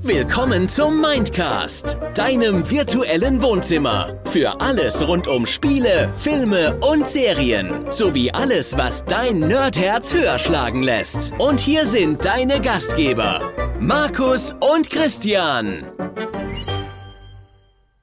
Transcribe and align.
Willkommen 0.00 0.68
zum 0.68 1.00
Mindcast, 1.00 1.98
deinem 2.14 2.68
virtuellen 2.68 3.40
Wohnzimmer. 3.42 4.20
Für 4.24 4.60
alles 4.60 5.06
rund 5.06 5.28
um 5.28 5.46
Spiele, 5.46 6.10
Filme 6.16 6.80
und 6.80 7.06
Serien. 7.06 7.86
Sowie 7.90 8.32
alles, 8.32 8.76
was 8.76 9.04
dein 9.04 9.38
Nerdherz 9.38 10.12
höher 10.12 10.40
schlagen 10.40 10.82
lässt. 10.82 11.32
Und 11.38 11.60
hier 11.60 11.86
sind 11.86 12.24
deine 12.24 12.60
Gastgeber, 12.60 13.52
Markus 13.78 14.52
und 14.74 14.90
Christian. 14.90 15.86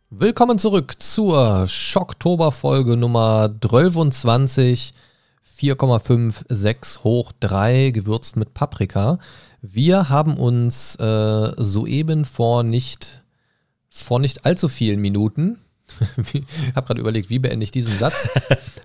Willkommen 0.09 0.59
zurück 0.59 1.01
zur 1.01 1.67
Schocktober-Folge 1.67 2.95
Nummer 2.95 3.49
23. 3.49 4.93
4,56 5.59 7.03
hoch 7.03 7.31
3 7.39 7.91
gewürzt 7.91 8.35
mit 8.35 8.53
Paprika. 8.53 9.19
Wir 9.65 10.09
haben 10.09 10.35
uns 10.35 10.95
äh, 10.97 11.51
soeben 11.57 12.25
vor 12.25 12.63
nicht, 12.63 13.23
vor 13.89 14.19
nicht 14.19 14.45
allzu 14.45 14.67
vielen 14.67 14.99
Minuten, 14.99 15.57
ich 16.33 16.43
habe 16.75 16.87
gerade 16.87 16.99
überlegt, 16.99 17.29
wie 17.29 17.39
beende 17.39 17.63
ich 17.63 17.71
diesen 17.71 17.97
Satz? 17.97 18.29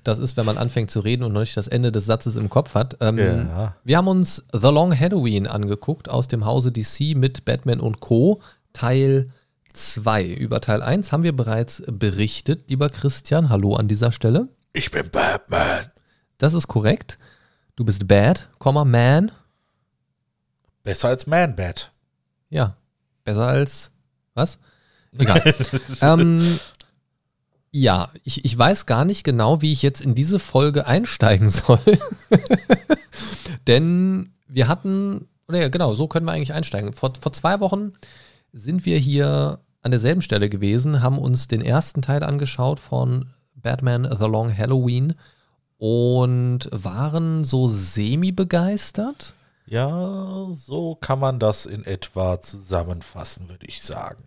Das 0.05 0.21
ist, 0.21 0.39
wenn 0.39 0.47
man 0.47 0.57
anfängt 0.57 0.91
zu 0.91 1.01
reden 1.01 1.23
und 1.23 1.35
noch 1.35 1.41
nicht 1.41 1.57
das 1.57 1.69
Ende 1.69 1.93
des 1.93 2.07
Satzes 2.07 2.37
im 2.37 2.49
Kopf 2.49 2.75
hat. 2.75 2.97
Ähm, 3.01 3.19
Ja. 3.19 3.77
Wir 3.85 3.99
haben 3.99 4.09
uns 4.09 4.47
The 4.53 4.69
Long 4.69 4.99
Halloween 4.99 5.47
angeguckt 5.47 6.09
aus 6.09 6.29
dem 6.29 6.47
Hause 6.47 6.73
DC 6.73 7.15
mit 7.15 7.45
Batman 7.45 7.81
und 7.81 8.01
Co. 8.01 8.41
Teil 8.73 9.27
2. 9.75 10.25
Über 10.29 10.63
Teil 10.63 10.81
1 10.83 11.13
haben 11.13 11.25
wir 11.25 11.37
bereits 11.37 11.83
berichtet, 11.87 12.71
lieber 12.71 12.89
Christian. 12.89 13.51
Hallo 13.51 13.75
an 13.75 13.89
dieser 13.89 14.13
Stelle. 14.13 14.49
Ich 14.73 14.91
bin 14.91 15.11
Batman. 15.11 15.87
Das 16.39 16.55
ist 16.55 16.69
korrekt. 16.69 17.19
Du 17.77 17.85
bist 17.85 18.09
bad, 18.09 18.49
Komma, 18.59 18.87
man. 18.87 19.31
Besser 20.83 21.09
als 21.09 21.27
Man-Bat. 21.27 21.93
Ja, 22.51 22.77
besser 23.25 23.47
als 23.47 23.91
was? 24.35 24.59
Egal. 25.19 25.55
ähm, 26.01 26.61
ja, 27.71 28.11
ich, 28.25 28.45
ich 28.45 28.59
weiß 28.59 28.87
gar 28.87 29.05
nicht 29.05 29.25
genau, 29.25 29.61
wie 29.61 29.73
ich 29.73 29.83
jetzt 29.83 30.01
in 30.01 30.15
diese 30.15 30.39
Folge 30.39 30.87
einsteigen 30.87 31.51
soll. 31.51 31.81
Denn 33.67 34.33
wir 34.47 34.69
hatten, 34.69 35.29
oder 35.49 35.61
ja, 35.61 35.69
genau, 35.69 35.95
so 35.95 36.09
können 36.09 36.27
wir 36.27 36.33
eigentlich 36.33 36.55
einsteigen. 36.55 36.93
Vor, 36.93 37.13
vor 37.21 37.33
zwei 37.33 37.61
Wochen 37.61 37.93
sind 38.53 38.87
wir 38.87 38.99
hier 38.99 39.61
an 39.83 39.91
derselben 39.91 40.23
Stelle 40.23 40.49
gewesen, 40.49 41.03
haben 41.03 41.19
uns 41.19 41.49
den 41.49 41.63
ersten 41.63 42.03
Teil 42.03 42.23
angeschaut 42.23 42.81
von 42.81 43.27
Batman 43.55 44.05
The 44.19 44.27
Long 44.27 44.57
Halloween 44.57 45.15
und 45.77 46.69
waren 46.73 47.45
so 47.45 47.69
semi-begeistert. 47.69 49.35
Ja, 49.69 50.47
so 50.55 50.95
kann 50.95 51.19
man 51.19 51.39
das 51.39 51.67
in 51.67 51.85
etwa 51.85 52.41
zusammenfassen, 52.41 53.49
würde 53.49 53.67
ich 53.67 53.83
sagen. 53.83 54.25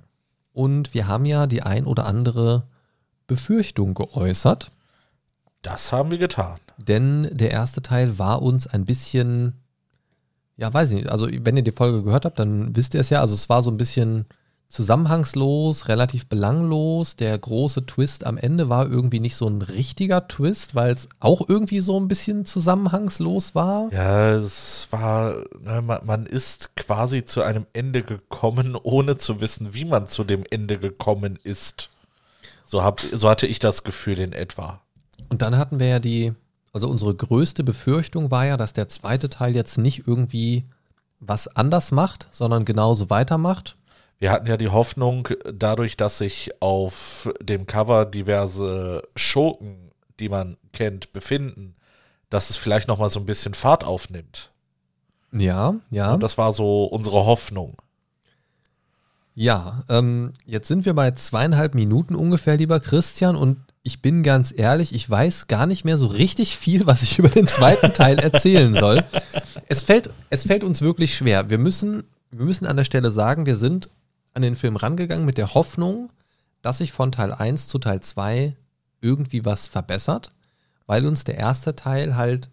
Und 0.53 0.93
wir 0.93 1.07
haben 1.07 1.25
ja 1.25 1.47
die 1.47 1.63
ein 1.63 1.85
oder 1.85 2.05
andere 2.05 2.67
Befürchtung 3.27 3.93
geäußert, 3.93 4.71
Das 5.61 5.91
haben 5.91 6.11
wir 6.11 6.17
getan. 6.17 6.59
denn 6.77 7.29
der 7.31 7.51
erste 7.51 7.81
Teil 7.81 8.19
war 8.19 8.41
uns 8.41 8.67
ein 8.67 8.85
bisschen, 8.85 9.53
ja, 10.57 10.71
weiß 10.73 10.91
ich 10.91 10.97
nicht, 10.97 11.09
also 11.09 11.27
wenn 11.31 11.57
ihr 11.57 11.63
die 11.63 11.71
Folge 11.71 12.03
gehört 12.03 12.25
habt, 12.25 12.37
dann 12.39 12.75
wisst 12.75 12.93
ihr 12.93 12.99
es 13.01 13.09
ja, 13.09 13.21
also 13.21 13.33
es 13.33 13.47
war 13.49 13.61
so 13.63 13.71
ein 13.71 13.77
bisschen 13.77 14.25
zusammenhangslos, 14.71 15.89
relativ 15.89 16.27
belanglos. 16.27 17.17
Der 17.17 17.37
große 17.37 17.85
Twist 17.85 18.25
am 18.25 18.37
Ende 18.37 18.69
war 18.69 18.89
irgendwie 18.89 19.19
nicht 19.19 19.35
so 19.35 19.47
ein 19.47 19.61
richtiger 19.61 20.27
Twist, 20.27 20.75
weil 20.75 20.93
es 20.93 21.09
auch 21.19 21.47
irgendwie 21.47 21.81
so 21.81 21.99
ein 21.99 22.07
bisschen 22.07 22.45
zusammenhangslos 22.45 23.53
war. 23.53 23.91
Ja, 23.91 24.31
es 24.31 24.87
war, 24.89 25.35
ne, 25.61 25.81
man, 25.81 26.05
man 26.05 26.25
ist 26.25 26.75
quasi 26.75 27.25
zu 27.25 27.41
einem 27.41 27.67
Ende 27.73 28.01
gekommen, 28.01 28.77
ohne 28.81 29.17
zu 29.17 29.41
wissen, 29.41 29.73
wie 29.73 29.85
man 29.85 30.07
zu 30.07 30.23
dem 30.23 30.43
Ende 30.49 30.79
gekommen 30.79 31.37
ist. 31.43 31.89
So, 32.65 32.81
hab, 32.81 33.01
so 33.11 33.29
hatte 33.29 33.47
ich 33.47 33.59
das 33.59 33.83
Gefühl 33.83 34.19
in 34.19 34.31
etwa. 34.31 34.79
Und 35.27 35.41
dann 35.41 35.57
hatten 35.57 35.79
wir 35.79 35.87
ja 35.87 35.99
die, 35.99 36.33
also 36.71 36.87
unsere 36.87 37.13
größte 37.13 37.65
Befürchtung 37.65 38.31
war 38.31 38.45
ja, 38.45 38.55
dass 38.55 38.71
der 38.71 38.87
zweite 38.87 39.29
Teil 39.29 39.53
jetzt 39.53 39.77
nicht 39.77 40.07
irgendwie 40.07 40.63
was 41.19 41.47
anders 41.49 41.91
macht, 41.91 42.27
sondern 42.31 42.63
genauso 42.63 43.09
weitermacht. 43.09 43.75
Wir 44.21 44.31
hatten 44.31 44.45
ja 44.45 44.55
die 44.55 44.69
Hoffnung, 44.69 45.29
dadurch, 45.51 45.97
dass 45.97 46.19
sich 46.19 46.51
auf 46.61 47.27
dem 47.41 47.65
Cover 47.65 48.05
diverse 48.05 49.01
Schurken, 49.15 49.89
die 50.19 50.29
man 50.29 50.57
kennt, 50.73 51.11
befinden, 51.11 51.73
dass 52.29 52.51
es 52.51 52.55
vielleicht 52.55 52.87
noch 52.87 52.99
mal 52.99 53.09
so 53.09 53.19
ein 53.19 53.25
bisschen 53.25 53.55
Fahrt 53.55 53.83
aufnimmt. 53.83 54.51
Ja, 55.31 55.73
ja. 55.89 56.13
Und 56.13 56.21
das 56.21 56.37
war 56.37 56.53
so 56.53 56.83
unsere 56.83 57.25
Hoffnung. 57.25 57.81
Ja, 59.33 59.83
ähm, 59.89 60.33
jetzt 60.45 60.67
sind 60.67 60.85
wir 60.85 60.93
bei 60.93 61.09
zweieinhalb 61.09 61.73
Minuten 61.73 62.13
ungefähr, 62.13 62.57
lieber 62.57 62.79
Christian, 62.79 63.35
und 63.35 63.57
ich 63.81 64.03
bin 64.03 64.21
ganz 64.21 64.53
ehrlich, 64.55 64.93
ich 64.93 65.09
weiß 65.09 65.47
gar 65.47 65.65
nicht 65.65 65.83
mehr 65.83 65.97
so 65.97 66.05
richtig 66.05 66.57
viel, 66.57 66.85
was 66.85 67.01
ich 67.01 67.17
über 67.17 67.29
den 67.29 67.47
zweiten 67.47 67.91
Teil 67.91 68.19
erzählen 68.19 68.75
soll. 68.75 69.03
Es 69.67 69.81
fällt, 69.81 70.11
es 70.29 70.45
fällt 70.45 70.63
uns 70.63 70.83
wirklich 70.83 71.15
schwer. 71.15 71.49
Wir 71.49 71.57
müssen, 71.57 72.03
wir 72.29 72.45
müssen 72.45 72.67
an 72.67 72.77
der 72.77 72.85
Stelle 72.85 73.09
sagen, 73.09 73.47
wir 73.47 73.55
sind 73.55 73.89
an 74.33 74.41
den 74.41 74.55
Film 74.55 74.75
rangegangen 74.75 75.25
mit 75.25 75.37
der 75.37 75.53
Hoffnung, 75.53 76.11
dass 76.61 76.79
sich 76.79 76.91
von 76.91 77.11
Teil 77.11 77.33
1 77.33 77.67
zu 77.67 77.79
Teil 77.79 78.01
2 78.01 78.55
irgendwie 79.01 79.45
was 79.45 79.67
verbessert, 79.67 80.29
weil 80.85 81.05
uns 81.05 81.23
der 81.23 81.37
erste 81.37 81.75
Teil 81.75 82.15
halt 82.15 82.49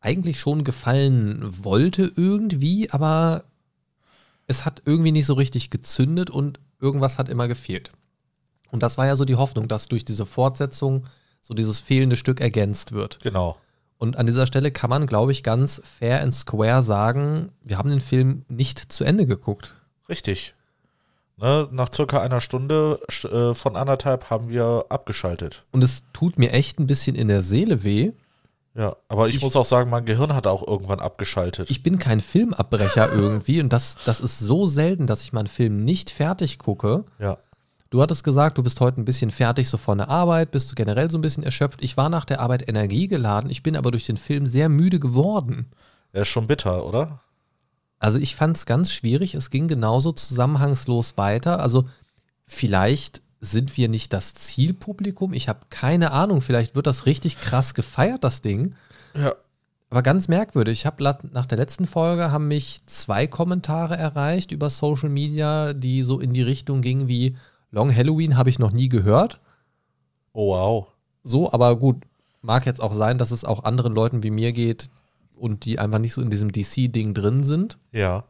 eigentlich 0.00 0.38
schon 0.38 0.64
gefallen 0.64 1.64
wollte 1.64 2.12
irgendwie, 2.14 2.90
aber 2.90 3.44
es 4.46 4.64
hat 4.66 4.82
irgendwie 4.84 5.12
nicht 5.12 5.26
so 5.26 5.34
richtig 5.34 5.70
gezündet 5.70 6.28
und 6.28 6.60
irgendwas 6.80 7.18
hat 7.18 7.28
immer 7.28 7.48
gefehlt. 7.48 7.92
Und 8.70 8.82
das 8.82 8.98
war 8.98 9.06
ja 9.06 9.16
so 9.16 9.24
die 9.24 9.36
Hoffnung, 9.36 9.68
dass 9.68 9.88
durch 9.88 10.04
diese 10.04 10.26
Fortsetzung 10.26 11.06
so 11.40 11.54
dieses 11.54 11.80
fehlende 11.80 12.16
Stück 12.16 12.40
ergänzt 12.40 12.92
wird. 12.92 13.18
Genau. 13.22 13.56
Und 13.96 14.16
an 14.16 14.26
dieser 14.26 14.46
Stelle 14.46 14.70
kann 14.70 14.90
man, 14.90 15.06
glaube 15.06 15.32
ich, 15.32 15.42
ganz 15.42 15.80
fair 15.84 16.22
and 16.22 16.34
square 16.34 16.82
sagen, 16.82 17.52
wir 17.62 17.78
haben 17.78 17.90
den 17.90 18.00
Film 18.00 18.44
nicht 18.48 18.92
zu 18.92 19.04
Ende 19.04 19.26
geguckt. 19.26 19.74
Richtig. 20.08 20.53
Ne, 21.36 21.68
nach 21.72 21.92
circa 21.92 22.20
einer 22.20 22.40
Stunde 22.40 23.00
äh, 23.24 23.54
von 23.54 23.74
anderthalb 23.74 24.30
haben 24.30 24.48
wir 24.50 24.84
abgeschaltet. 24.88 25.64
Und 25.72 25.82
es 25.82 26.04
tut 26.12 26.38
mir 26.38 26.52
echt 26.52 26.78
ein 26.78 26.86
bisschen 26.86 27.16
in 27.16 27.26
der 27.26 27.42
Seele 27.42 27.82
weh. 27.82 28.12
Ja, 28.76 28.94
aber 29.08 29.28
ich, 29.28 29.36
Ich- 29.36 29.42
muss 29.42 29.56
auch 29.56 29.64
sagen, 29.64 29.90
mein 29.90 30.04
Gehirn 30.04 30.32
hat 30.34 30.46
auch 30.46 30.66
irgendwann 30.66 31.00
abgeschaltet. 31.00 31.70
Ich 31.70 31.82
bin 31.82 31.98
kein 31.98 32.20
Filmabbrecher 32.20 33.12
irgendwie 33.12 33.60
und 33.60 33.72
das, 33.72 33.96
das 34.04 34.20
ist 34.20 34.38
so 34.38 34.66
selten, 34.66 35.06
dass 35.08 35.22
ich 35.22 35.32
mal 35.32 35.40
einen 35.40 35.48
Film 35.48 35.84
nicht 35.84 36.10
fertig 36.10 36.58
gucke. 36.58 37.04
ja. 37.18 37.38
Du 37.90 38.02
hattest 38.02 38.24
gesagt, 38.24 38.58
du 38.58 38.64
bist 38.64 38.80
heute 38.80 39.00
ein 39.00 39.04
bisschen 39.04 39.30
fertig 39.30 39.68
so 39.68 39.76
von 39.76 39.98
der 39.98 40.08
Arbeit, 40.08 40.50
bist 40.50 40.68
du 40.68 40.74
generell 40.74 41.08
so 41.12 41.16
ein 41.18 41.20
bisschen 41.20 41.44
erschöpft. 41.44 41.78
Ich 41.80 41.96
war 41.96 42.08
nach 42.08 42.24
der 42.24 42.40
Arbeit 42.40 42.68
energiegeladen, 42.68 43.50
ich 43.50 43.62
bin 43.62 43.76
aber 43.76 43.92
durch 43.92 44.02
den 44.04 44.16
Film 44.16 44.46
sehr 44.48 44.68
müde 44.68 44.98
geworden. 44.98 45.66
Er 46.12 46.22
ist 46.22 46.28
schon 46.28 46.48
bitter, 46.48 46.84
oder? 46.84 47.20
Also 47.98 48.18
ich 48.18 48.36
fand 48.36 48.56
es 48.56 48.66
ganz 48.66 48.92
schwierig, 48.92 49.34
es 49.34 49.50
ging 49.50 49.68
genauso 49.68 50.12
zusammenhangslos 50.12 51.16
weiter. 51.16 51.60
Also 51.60 51.88
vielleicht 52.44 53.22
sind 53.40 53.76
wir 53.76 53.88
nicht 53.88 54.12
das 54.12 54.34
Zielpublikum, 54.34 55.32
ich 55.32 55.48
habe 55.48 55.60
keine 55.70 56.12
Ahnung, 56.12 56.40
vielleicht 56.40 56.74
wird 56.74 56.86
das 56.86 57.06
richtig 57.06 57.40
krass 57.40 57.74
gefeiert, 57.74 58.24
das 58.24 58.42
Ding. 58.42 58.74
Ja. 59.14 59.34
Aber 59.90 60.02
ganz 60.02 60.28
merkwürdig. 60.28 60.80
Ich 60.80 60.86
habe 60.86 61.04
nach 61.04 61.46
der 61.46 61.58
letzten 61.58 61.86
Folge 61.86 62.32
haben 62.32 62.48
mich 62.48 62.80
zwei 62.86 63.26
Kommentare 63.26 63.96
erreicht 63.96 64.50
über 64.50 64.68
Social 64.68 65.08
Media, 65.08 65.72
die 65.72 66.02
so 66.02 66.18
in 66.18 66.32
die 66.32 66.42
Richtung 66.42 66.80
gingen 66.80 67.06
wie 67.06 67.36
Long 67.70 67.94
Halloween 67.94 68.36
habe 68.36 68.50
ich 68.50 68.58
noch 68.58 68.72
nie 68.72 68.88
gehört. 68.88 69.40
Oh, 70.32 70.52
wow. 70.52 70.86
So, 71.22 71.52
aber 71.52 71.78
gut, 71.78 72.04
mag 72.42 72.66
jetzt 72.66 72.80
auch 72.80 72.94
sein, 72.94 73.18
dass 73.18 73.30
es 73.30 73.44
auch 73.44 73.64
anderen 73.64 73.94
Leuten 73.94 74.22
wie 74.22 74.30
mir 74.30 74.52
geht 74.52 74.90
und 75.36 75.64
die 75.64 75.78
einfach 75.78 75.98
nicht 75.98 76.14
so 76.14 76.22
in 76.22 76.30
diesem 76.30 76.52
DC-Ding 76.52 77.14
drin 77.14 77.44
sind. 77.44 77.78
Ja. 77.92 78.24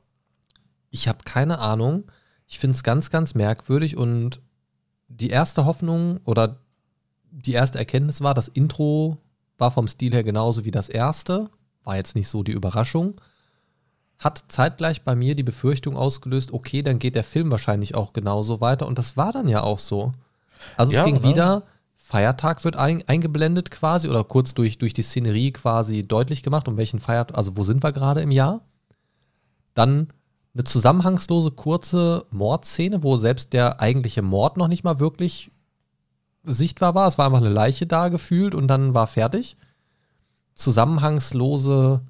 Ich 0.91 1.09
habe 1.09 1.18
keine 1.24 1.59
Ahnung. 1.59 2.04
Ich 2.47 2.59
finde 2.59 2.77
es 2.77 2.83
ganz, 2.83 3.10
ganz 3.10 3.34
merkwürdig 3.34 3.97
und 3.97 4.41
die 5.09 5.30
erste 5.30 5.65
Hoffnung 5.65 6.21
oder 6.24 6.59
die 7.30 7.53
erste 7.53 7.78
Erkenntnis 7.78 8.21
war, 8.21 8.34
das 8.34 8.48
Intro 8.48 9.18
war 9.59 9.71
vom 9.71 9.89
Stil 9.89 10.12
her 10.12 10.24
genauso 10.24 10.65
wie 10.65 10.71
das 10.71 10.89
erste. 10.89 11.51
War 11.83 11.97
jetzt 11.97 12.15
nicht 12.15 12.28
so 12.28 12.42
die 12.42 12.53
Überraschung. 12.53 13.21
Hat 14.18 14.45
zeitgleich 14.48 15.03
bei 15.03 15.15
mir 15.15 15.34
die 15.34 15.42
Befürchtung 15.42 15.97
ausgelöst, 15.97 16.53
okay, 16.53 16.83
dann 16.83 16.98
geht 16.98 17.16
der 17.16 17.24
Film 17.24 17.50
wahrscheinlich 17.50 17.95
auch 17.95 18.12
genauso 18.12 18.60
weiter. 18.60 18.86
Und 18.86 18.98
das 18.98 19.16
war 19.16 19.33
dann 19.33 19.48
ja 19.48 19.62
auch 19.62 19.78
so. 19.78 20.12
Also 20.77 20.92
es 20.92 20.98
Ja, 20.98 21.04
ging 21.04 21.16
ne? 21.16 21.22
wieder, 21.24 21.62
Feiertag 22.15 22.63
wird 22.63 22.77
ein, 22.77 23.03
eingeblendet 23.09 23.72
quasi 23.72 24.09
oder 24.09 24.22
kurz 24.22 24.55
durch, 24.55 24.78
durch 24.78 24.93
die 24.93 25.03
Szenerie 25.03 25.51
quasi 25.51 26.07
deutlich 26.07 26.45
gemacht, 26.45 26.69
um 26.69 26.77
welchen 26.77 27.01
Feiertag, 27.01 27.37
also 27.37 27.57
wo 27.57 27.65
sind 27.65 27.83
wir 27.83 27.91
gerade 27.91 28.21
im 28.21 28.31
Jahr. 28.31 28.61
Dann 29.75 30.13
eine 30.55 30.63
zusammenhangslose 30.63 31.51
kurze 31.51 32.27
Mordszene, 32.31 33.03
wo 33.03 33.16
selbst 33.16 33.53
der 33.53 33.81
eigentliche 33.81 34.22
Mord 34.22 34.59
noch 34.59 34.69
nicht 34.69 34.84
mal 34.84 35.01
wirklich 35.01 35.51
sichtbar 36.45 36.95
war. 36.95 37.09
Es 37.09 37.19
war 37.19 37.27
einfach 37.27 37.39
eine 37.39 37.49
Leiche 37.49 37.89
da 37.89 38.07
gefühlt 38.11 38.55
und 38.55 38.69
dann 38.69 38.95
war 38.95 39.09
fertig. 39.09 39.57
Zusammenhangslose 40.55 42.01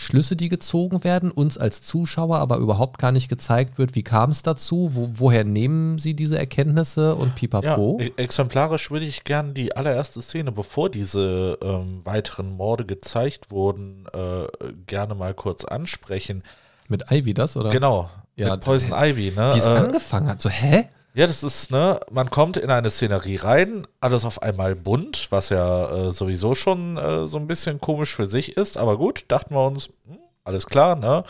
Schlüsse, 0.00 0.36
die 0.36 0.48
gezogen 0.48 1.02
werden, 1.02 1.32
uns 1.32 1.58
als 1.58 1.82
Zuschauer 1.82 2.38
aber 2.38 2.58
überhaupt 2.58 2.98
gar 3.00 3.10
nicht 3.10 3.28
gezeigt 3.28 3.78
wird, 3.78 3.96
wie 3.96 4.04
kam 4.04 4.30
es 4.30 4.44
dazu, 4.44 4.90
wo, 4.94 5.08
woher 5.14 5.42
nehmen 5.42 5.98
sie 5.98 6.14
diese 6.14 6.38
Erkenntnisse 6.38 7.16
und 7.16 7.30
Ja, 7.30 7.34
pipapo. 7.34 7.98
e- 8.00 8.12
exemplarisch 8.16 8.92
würde 8.92 9.06
ich 9.06 9.24
gern 9.24 9.54
die 9.54 9.74
allererste 9.74 10.22
Szene, 10.22 10.52
bevor 10.52 10.88
diese 10.88 11.58
ähm, 11.60 12.00
weiteren 12.04 12.52
Morde 12.56 12.86
gezeigt 12.86 13.50
wurden, 13.50 14.06
äh, 14.14 14.46
gerne 14.86 15.16
mal 15.16 15.34
kurz 15.34 15.64
ansprechen. 15.64 16.44
Mit 16.86 17.10
Ivy 17.10 17.34
das, 17.34 17.56
oder? 17.56 17.70
Genau, 17.70 18.08
Ja, 18.36 18.52
mit 18.52 18.60
Poison 18.60 18.92
Ivy, 18.94 19.32
ne? 19.34 19.50
Wie 19.54 19.58
es 19.58 19.66
Äh, 19.66 19.70
angefangen 19.70 20.28
hat. 20.28 20.40
So, 20.40 20.48
hä? 20.48 20.84
Ja, 21.14 21.26
das 21.26 21.42
ist, 21.42 21.70
ne, 21.70 22.00
man 22.10 22.30
kommt 22.30 22.56
in 22.56 22.70
eine 22.70 22.90
Szenerie 22.90 23.36
rein, 23.36 23.86
alles 24.00 24.24
auf 24.24 24.42
einmal 24.42 24.76
bunt, 24.76 25.26
was 25.30 25.48
ja 25.48 26.08
äh, 26.08 26.12
sowieso 26.12 26.54
schon 26.54 26.96
äh, 26.96 27.26
so 27.26 27.38
ein 27.38 27.46
bisschen 27.46 27.80
komisch 27.80 28.14
für 28.14 28.26
sich 28.26 28.56
ist, 28.56 28.76
aber 28.76 28.96
gut, 28.98 29.24
dachten 29.28 29.54
wir 29.54 29.66
uns, 29.66 29.86
hm, 30.06 30.18
alles 30.44 30.66
klar, 30.66 30.96
ne? 30.96 31.24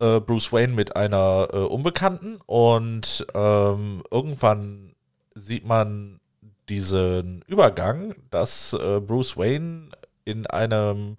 Äh, 0.00 0.20
Bruce 0.20 0.52
Wayne 0.52 0.74
mit 0.74 0.96
einer 0.96 1.48
äh, 1.52 1.56
Unbekannten 1.58 2.40
und 2.46 3.26
ähm, 3.34 4.02
irgendwann 4.10 4.94
sieht 5.34 5.64
man 5.66 6.20
diesen 6.68 7.42
Übergang, 7.46 8.14
dass 8.30 8.72
äh, 8.72 9.00
Bruce 9.00 9.36
Wayne 9.36 9.90
in 10.24 10.46
einem 10.46 11.16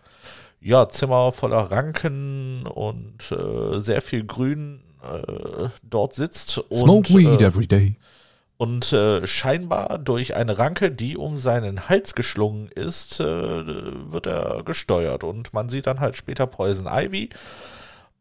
ja, 0.60 0.88
Zimmer 0.88 1.32
voller 1.32 1.72
Ranken 1.72 2.66
und 2.68 3.32
äh, 3.32 3.80
sehr 3.80 4.02
viel 4.02 4.26
Grün 4.26 4.82
äh, 5.04 5.70
dort 5.84 6.16
sitzt 6.16 6.58
und 6.58 6.80
Smoke 6.80 7.14
weed 7.14 7.42
äh, 7.42 7.46
every 7.46 7.68
day. 7.68 7.96
und 8.58 8.94
äh, 8.94 9.26
scheinbar 9.28 9.98
durch 9.98 10.36
eine 10.36 10.58
Ranke, 10.58 10.92
die 10.92 11.18
um 11.18 11.38
seinen 11.38 11.90
Hals 11.90 12.16
geschlungen 12.16 12.70
ist, 12.70 13.20
äh, 13.20 13.24
wird 13.26 14.26
er 14.28 14.64
gesteuert. 14.64 15.24
Und 15.24 15.54
man 15.54 15.70
sieht 15.70 15.88
dann 15.88 16.00
halt 16.00 16.16
später 16.18 16.48
Poison 16.48 16.88
Ivy. 16.90 17.30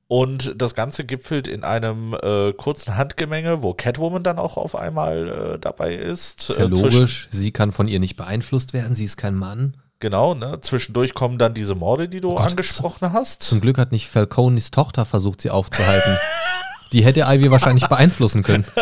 Und 0.08 0.55
das 0.61 0.75
Ganze 0.75 1.05
gipfelt 1.05 1.46
in 1.46 1.64
einem 1.64 2.14
äh, 2.23 2.52
kurzen 2.52 2.96
Handgemenge, 2.99 3.62
wo 3.62 3.73
Catwoman 3.73 4.23
dann 4.23 4.38
auch 4.38 4.58
auf 4.58 4.75
einmal 4.76 5.55
äh, 5.55 5.58
dabei 5.58 5.94
ist. 5.94 6.50
Ist 6.50 6.58
ja 6.58 6.64
Äh, 6.67 6.69
logisch. 6.69 7.28
Sie 7.31 7.50
kann 7.50 7.73
von 7.73 7.88
ihr 7.88 7.99
nicht 7.99 8.17
beeinflusst 8.17 8.75
werden. 8.75 8.94
Sie 8.94 9.05
ist 9.05 9.17
kein 9.17 9.35
Mann. 9.35 9.75
Genau, 10.00 10.35
ne? 10.35 10.58
Zwischendurch 10.61 11.14
kommen 11.14 11.38
dann 11.38 11.55
diese 11.55 11.75
Morde, 11.75 12.08
die 12.11 12.20
du 12.20 12.32
Oh 12.32 12.35
Gott. 12.35 12.50
angesprochen 12.50 13.12
hast. 13.14 13.43
Zum 13.44 13.61
Glück 13.62 13.78
hat 13.78 13.93
nicht 13.93 14.08
Falconis 14.08 14.70
Tochter 14.70 15.05
versucht, 15.06 15.40
sie 15.40 15.50
aufzuhalten. 15.50 16.19
Die 16.93 17.05
hätte 17.05 17.21
Ivy 17.27 17.50
wahrscheinlich 17.50 17.87
beeinflussen 17.89 18.43
können. 18.43 18.65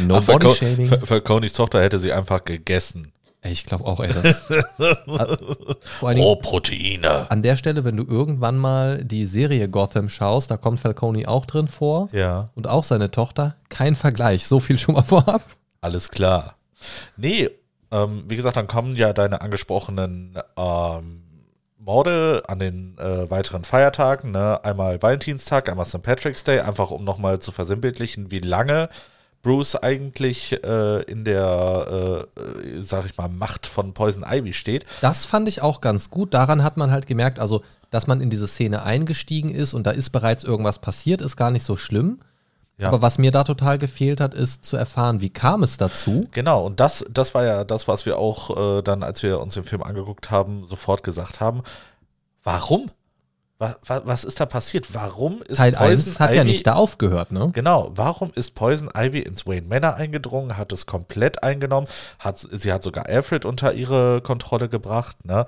No 0.00 0.16
Ach, 0.16 0.24
body 0.24 0.50
shaming. 0.54 0.86
Fal- 0.88 1.06
Falconis 1.06 1.52
Tochter 1.52 1.80
hätte 1.82 1.98
sie 1.98 2.12
einfach 2.12 2.44
gegessen. 2.44 3.12
Ich 3.44 3.64
glaube 3.64 3.84
auch, 3.84 4.00
ey. 4.00 4.10
Das, 4.12 4.40
vor 5.06 6.08
allen 6.08 6.16
Dingen, 6.16 6.26
Oh, 6.26 6.36
Proteine. 6.36 7.30
an 7.30 7.42
der 7.42 7.56
Stelle, 7.56 7.84
wenn 7.84 7.96
du 7.96 8.04
irgendwann 8.04 8.56
mal 8.56 9.04
die 9.04 9.26
Serie 9.26 9.68
Gotham 9.68 10.08
schaust, 10.08 10.50
da 10.50 10.56
kommt 10.56 10.80
Falcone 10.80 11.28
auch 11.28 11.44
drin 11.44 11.68
vor. 11.68 12.08
Ja. 12.12 12.48
Und 12.54 12.66
auch 12.66 12.84
seine 12.84 13.10
Tochter. 13.10 13.56
Kein 13.68 13.94
Vergleich. 13.94 14.46
So 14.48 14.60
viel 14.60 14.78
schon 14.78 14.94
mal 14.94 15.02
vorab. 15.06 15.44
Alles 15.82 16.08
klar. 16.08 16.56
Nee, 17.18 17.50
ähm, 17.92 18.24
wie 18.26 18.36
gesagt, 18.36 18.56
dann 18.56 18.66
kommen 18.66 18.96
ja 18.96 19.12
deine 19.12 19.42
angesprochenen 19.42 20.38
ähm, 20.56 21.23
Morde 21.84 22.42
an 22.48 22.58
den 22.58 22.96
äh, 22.98 23.30
weiteren 23.30 23.64
Feiertagen. 23.64 24.32
Ne? 24.32 24.64
Einmal 24.64 25.02
Valentinstag, 25.02 25.68
einmal 25.68 25.86
St. 25.86 26.02
Patrick's 26.02 26.44
Day, 26.44 26.60
einfach 26.60 26.90
um 26.90 27.04
nochmal 27.04 27.40
zu 27.40 27.52
versinnbildlichen, 27.52 28.30
wie 28.30 28.40
lange 28.40 28.88
Bruce 29.42 29.76
eigentlich 29.76 30.64
äh, 30.64 31.02
in 31.02 31.24
der, 31.24 32.26
äh, 32.36 32.40
äh, 32.40 32.80
sag 32.80 33.04
ich 33.04 33.16
mal, 33.18 33.28
Macht 33.28 33.66
von 33.66 33.92
Poison 33.92 34.24
Ivy 34.26 34.54
steht. 34.54 34.86
Das 35.02 35.26
fand 35.26 35.46
ich 35.48 35.60
auch 35.60 35.82
ganz 35.82 36.08
gut. 36.08 36.32
Daran 36.32 36.64
hat 36.64 36.78
man 36.78 36.90
halt 36.90 37.06
gemerkt, 37.06 37.38
also, 37.38 37.62
dass 37.90 38.06
man 38.06 38.22
in 38.22 38.30
diese 38.30 38.46
Szene 38.46 38.82
eingestiegen 38.82 39.50
ist 39.50 39.74
und 39.74 39.86
da 39.86 39.90
ist 39.90 40.10
bereits 40.10 40.42
irgendwas 40.42 40.78
passiert, 40.78 41.20
ist 41.20 41.36
gar 41.36 41.50
nicht 41.50 41.64
so 41.64 41.76
schlimm. 41.76 42.20
Ja. 42.76 42.88
Aber 42.88 43.02
was 43.02 43.18
mir 43.18 43.30
da 43.30 43.44
total 43.44 43.78
gefehlt 43.78 44.20
hat, 44.20 44.34
ist 44.34 44.64
zu 44.64 44.76
erfahren, 44.76 45.20
wie 45.20 45.30
kam 45.30 45.62
es 45.62 45.76
dazu? 45.76 46.26
Genau, 46.32 46.66
und 46.66 46.80
das, 46.80 47.04
das 47.08 47.32
war 47.34 47.44
ja 47.44 47.62
das, 47.64 47.86
was 47.86 48.04
wir 48.04 48.18
auch 48.18 48.78
äh, 48.78 48.82
dann, 48.82 49.02
als 49.04 49.22
wir 49.22 49.38
uns 49.40 49.54
den 49.54 49.62
Film 49.64 49.82
angeguckt 49.82 50.30
haben, 50.32 50.64
sofort 50.64 51.04
gesagt 51.04 51.38
haben. 51.40 51.62
Warum? 52.42 52.90
Was, 53.58 53.76
was 53.86 54.24
ist 54.24 54.40
da 54.40 54.46
passiert? 54.46 54.92
Warum 54.92 55.40
ist 55.42 55.58
Teil 55.58 55.72
Poison 55.72 56.08
1 56.12 56.20
hat 56.20 56.34
ja 56.34 56.42
Ivy- 56.42 56.48
nicht 56.48 56.66
da 56.66 56.74
aufgehört, 56.74 57.30
ne? 57.30 57.50
Genau, 57.52 57.92
warum 57.94 58.32
ist 58.34 58.56
Poison 58.56 58.90
Ivy 58.94 59.20
ins 59.20 59.46
Wayne 59.46 59.68
Manor 59.68 59.94
eingedrungen, 59.94 60.56
hat 60.56 60.72
es 60.72 60.84
komplett 60.86 61.44
eingenommen, 61.44 61.86
hat, 62.18 62.40
sie 62.50 62.72
hat 62.72 62.82
sogar 62.82 63.06
Alfred 63.06 63.44
unter 63.44 63.72
ihre 63.72 64.20
Kontrolle 64.20 64.68
gebracht, 64.68 65.24
ne? 65.24 65.46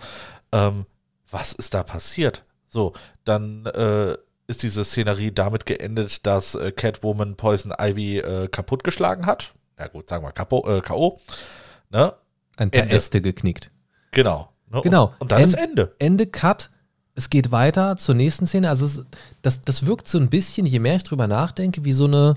Ähm, 0.53 0.87
was 1.31 1.53
ist 1.53 1.75
da 1.75 1.83
passiert? 1.83 2.45
So, 2.69 2.93
dann 3.25 3.67
äh, 3.67 4.17
ist 4.47 4.63
diese 4.63 4.85
Szenerie 4.85 5.33
damit 5.33 5.67
geendet, 5.67 6.27
dass 6.27 6.55
äh, 6.55 6.73
Catwoman 6.73 7.37
Poison 7.37 7.73
Ivy 7.79 8.19
äh, 8.19 8.49
kaputtgeschlagen 8.49 9.27
hat. 9.27 9.53
Ja 9.79 9.89
gut, 9.89 10.09
sagen 10.09 10.25
wir 10.25 10.33
Kapo, 10.33 10.67
äh, 10.69 10.81
K.O. 10.81 11.21
Ne? 11.91 12.15
Ein 12.57 12.71
paar 12.71 12.83
Ende. 12.83 12.95
Äste 12.95 13.21
geknickt. 13.21 13.71
Genau. 14.13 14.49
Ne? 14.71 14.81
Genau. 14.83 15.07
Und, 15.07 15.21
und 15.21 15.33
dann 15.33 15.43
ist 15.43 15.55
End- 15.55 15.71
Ende. 15.71 15.95
Ende 15.99 16.27
Cut. 16.27 16.71
Es 17.15 17.31
geht 17.31 17.51
weiter 17.51 17.97
zur 17.97 18.15
nächsten 18.15 18.47
Szene. 18.47 18.69
Also 18.69 18.87
es, 18.87 19.05
das, 19.43 19.63
das 19.63 19.87
wirkt 19.87 20.07
so 20.09 20.19
ein 20.19 20.29
bisschen, 20.29 20.67
je 20.67 20.79
mehr 20.79 20.97
ich 20.97 21.05
drüber 21.05 21.27
nachdenke, 21.27 21.85
wie 21.85 21.93
so 21.93 22.05
eine 22.05 22.37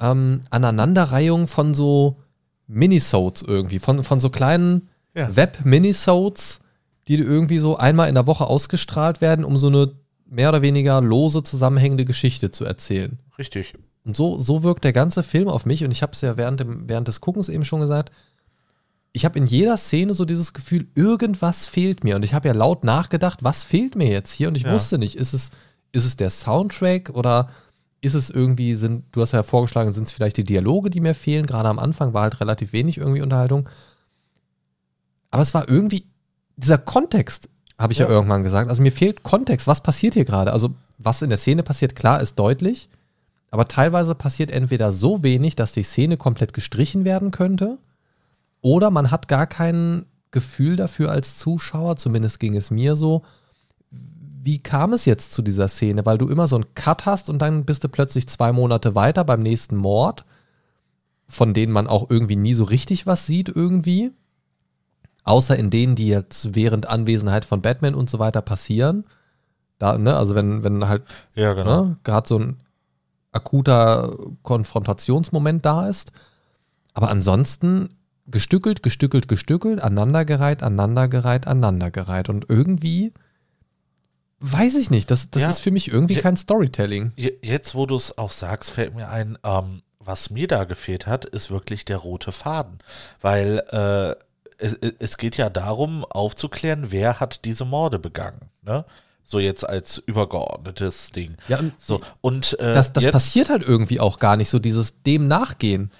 ähm, 0.00 0.42
Aneinanderreihung 0.50 1.46
von 1.48 1.74
so 1.74 2.16
Minisodes 2.66 3.42
irgendwie, 3.42 3.78
von, 3.78 4.04
von 4.04 4.20
so 4.20 4.30
kleinen 4.30 4.88
Ja. 5.14 5.34
Web-Minisodes, 5.36 6.60
die 7.08 7.16
irgendwie 7.16 7.58
so 7.58 7.76
einmal 7.76 8.08
in 8.08 8.14
der 8.14 8.26
Woche 8.26 8.46
ausgestrahlt 8.46 9.20
werden, 9.20 9.44
um 9.44 9.56
so 9.56 9.68
eine 9.68 9.92
mehr 10.28 10.48
oder 10.48 10.62
weniger 10.62 11.00
lose 11.00 11.42
zusammenhängende 11.42 12.04
Geschichte 12.04 12.50
zu 12.50 12.64
erzählen. 12.64 13.18
Richtig. 13.38 13.74
Und 14.04 14.16
so, 14.16 14.38
so 14.38 14.62
wirkt 14.62 14.84
der 14.84 14.92
ganze 14.92 15.22
Film 15.22 15.48
auf 15.48 15.66
mich 15.66 15.84
und 15.84 15.90
ich 15.90 16.02
habe 16.02 16.12
es 16.12 16.20
ja 16.20 16.36
während, 16.36 16.60
dem, 16.60 16.88
während 16.88 17.08
des 17.08 17.20
Guckens 17.20 17.48
eben 17.48 17.64
schon 17.64 17.80
gesagt, 17.80 18.10
ich 19.12 19.24
habe 19.24 19.38
in 19.38 19.46
jeder 19.46 19.76
Szene 19.78 20.12
so 20.14 20.24
dieses 20.26 20.52
Gefühl, 20.52 20.88
irgendwas 20.94 21.66
fehlt 21.66 22.04
mir. 22.04 22.16
Und 22.16 22.24
ich 22.24 22.34
habe 22.34 22.48
ja 22.48 22.54
laut 22.54 22.84
nachgedacht, 22.84 23.42
was 23.42 23.62
fehlt 23.62 23.96
mir 23.96 24.08
jetzt 24.10 24.30
hier? 24.32 24.48
Und 24.48 24.56
ich 24.56 24.64
Ja. 24.64 24.72
wusste 24.74 24.98
nicht, 24.98 25.14
ist 25.16 25.32
es, 25.32 25.50
ist 25.92 26.04
es 26.04 26.16
der 26.16 26.28
Soundtrack 26.28 27.10
oder 27.14 27.48
ist 28.02 28.12
es 28.14 28.28
irgendwie, 28.28 28.74
sind, 28.74 29.04
du 29.12 29.22
hast 29.22 29.32
ja 29.32 29.42
vorgeschlagen, 29.42 29.90
sind 29.92 30.06
es 30.08 30.12
vielleicht 30.12 30.36
die 30.36 30.44
Dialoge, 30.44 30.90
die 30.90 31.00
mir 31.00 31.14
fehlen? 31.14 31.46
Gerade 31.46 31.70
am 31.70 31.78
Anfang 31.78 32.12
war 32.12 32.22
halt 32.24 32.40
relativ 32.40 32.74
wenig 32.74 32.98
irgendwie 32.98 33.22
Unterhaltung. 33.22 33.68
Aber 35.30 35.42
es 35.42 35.54
war 35.54 35.66
irgendwie, 35.68 36.06
dieser 36.56 36.78
Kontext, 36.78 37.48
habe 37.78 37.92
ich 37.92 37.98
ja. 37.98 38.06
Ja. 38.06 38.12
irgendwann 38.12 38.42
gesagt. 38.42 38.68
Also 38.68 38.82
mir 38.82 38.92
fehlt 38.92 39.22
Kontext. 39.22 39.66
Was 39.66 39.82
passiert 39.82 40.14
hier 40.14 40.24
gerade? 40.24 40.52
Also, 40.52 40.74
was 40.98 41.22
in 41.22 41.28
der 41.28 41.38
Szene 41.38 41.62
passiert, 41.62 41.94
klar, 41.94 42.20
ist 42.20 42.38
deutlich. 42.38 42.88
Aber 43.50 43.68
teilweise 43.68 44.14
passiert 44.14 44.50
entweder 44.50 44.92
so 44.92 45.22
wenig, 45.22 45.56
dass 45.56 45.72
die 45.72 45.82
Szene 45.82 46.16
komplett 46.16 46.52
gestrichen 46.52 47.04
werden 47.04 47.30
könnte, 47.30 47.78
oder 48.60 48.90
man 48.90 49.10
hat 49.12 49.28
gar 49.28 49.46
kein 49.46 50.06
Gefühl 50.32 50.74
dafür 50.74 51.10
als 51.10 51.38
Zuschauer, 51.38 51.96
zumindest 51.96 52.40
ging 52.40 52.56
es 52.56 52.72
mir 52.72 52.96
so, 52.96 53.22
wie 53.90 54.58
kam 54.58 54.92
es 54.92 55.04
jetzt 55.04 55.32
zu 55.32 55.42
dieser 55.42 55.68
Szene? 55.68 56.04
Weil 56.04 56.18
du 56.18 56.28
immer 56.28 56.46
so 56.46 56.56
einen 56.56 56.74
Cut 56.74 57.06
hast 57.06 57.30
und 57.30 57.40
dann 57.40 57.64
bist 57.64 57.84
du 57.84 57.88
plötzlich 57.88 58.28
zwei 58.28 58.52
Monate 58.52 58.94
weiter 58.94 59.24
beim 59.24 59.40
nächsten 59.40 59.76
Mord, 59.76 60.24
von 61.28 61.54
denen 61.54 61.72
man 61.72 61.86
auch 61.86 62.10
irgendwie 62.10 62.36
nie 62.36 62.54
so 62.54 62.64
richtig 62.64 63.06
was 63.06 63.26
sieht 63.26 63.48
irgendwie. 63.48 64.12
Außer 65.26 65.56
in 65.56 65.70
denen, 65.70 65.94
die 65.96 66.08
jetzt 66.08 66.54
während 66.54 66.86
Anwesenheit 66.88 67.44
von 67.44 67.60
Batman 67.60 67.94
und 67.94 68.08
so 68.08 68.18
weiter 68.18 68.40
passieren. 68.42 69.04
Da, 69.78 69.98
ne, 69.98 70.16
also 70.16 70.34
wenn, 70.34 70.64
wenn 70.64 70.88
halt 70.88 71.02
Ja, 71.34 71.52
genau. 71.52 71.84
ne, 71.84 71.96
gerade 72.04 72.26
so 72.28 72.38
ein 72.38 72.58
akuter 73.32 74.16
Konfrontationsmoment 74.42 75.66
da 75.66 75.88
ist. 75.88 76.12
Aber 76.94 77.10
ansonsten 77.10 77.90
gestückelt, 78.28 78.82
gestückelt, 78.82 79.28
gestückelt, 79.28 79.80
aneinandergereiht, 79.80 80.62
aneinandergereiht, 80.62 81.46
aneinandergereiht. 81.46 82.28
Und 82.28 82.46
irgendwie 82.48 83.12
weiß 84.40 84.76
ich 84.76 84.90
nicht, 84.90 85.10
das, 85.10 85.30
das 85.30 85.42
Ja. 85.42 85.48
ist 85.50 85.60
für 85.60 85.70
mich 85.70 85.88
irgendwie 85.90 86.14
Ja. 86.14 86.20
kein 86.22 86.36
Storytelling. 86.36 87.12
Je- 87.16 87.36
Jetzt, 87.42 87.74
wo 87.74 87.86
du 87.86 87.96
es 87.96 88.16
auch 88.16 88.30
sagst, 88.30 88.70
fällt 88.70 88.94
mir 88.94 89.08
ein, 89.08 89.38
ähm, 89.44 89.82
was 89.98 90.30
mir 90.30 90.46
da 90.46 90.64
gefehlt 90.64 91.06
hat, 91.06 91.24
ist 91.24 91.50
wirklich 91.50 91.84
der 91.84 91.96
rote 91.98 92.32
Faden. 92.32 92.78
Weil 93.20 93.58
äh, 93.70 94.14
es, 94.58 94.74
es 94.98 95.16
geht 95.18 95.36
ja 95.36 95.50
darum, 95.50 96.04
aufzuklären, 96.04 96.86
wer 96.90 97.20
hat 97.20 97.44
diese 97.44 97.64
Morde 97.64 97.98
begangen. 97.98 98.50
Ne? 98.62 98.84
So 99.24 99.38
jetzt 99.38 99.68
als 99.68 99.98
übergeordnetes 99.98 101.10
Ding. 101.10 101.36
Ja, 101.48 101.58
und 101.58 101.72
So, 101.78 102.00
und 102.20 102.58
äh, 102.60 102.72
das, 102.74 102.92
das 102.92 103.04
jetzt, 103.04 103.12
passiert 103.12 103.50
halt 103.50 103.62
irgendwie 103.62 103.98
auch 104.00 104.18
gar 104.18 104.36
nicht, 104.36 104.48
so 104.48 104.58
dieses 104.58 105.02
dem 105.02 105.26
nachgehen. 105.28 105.90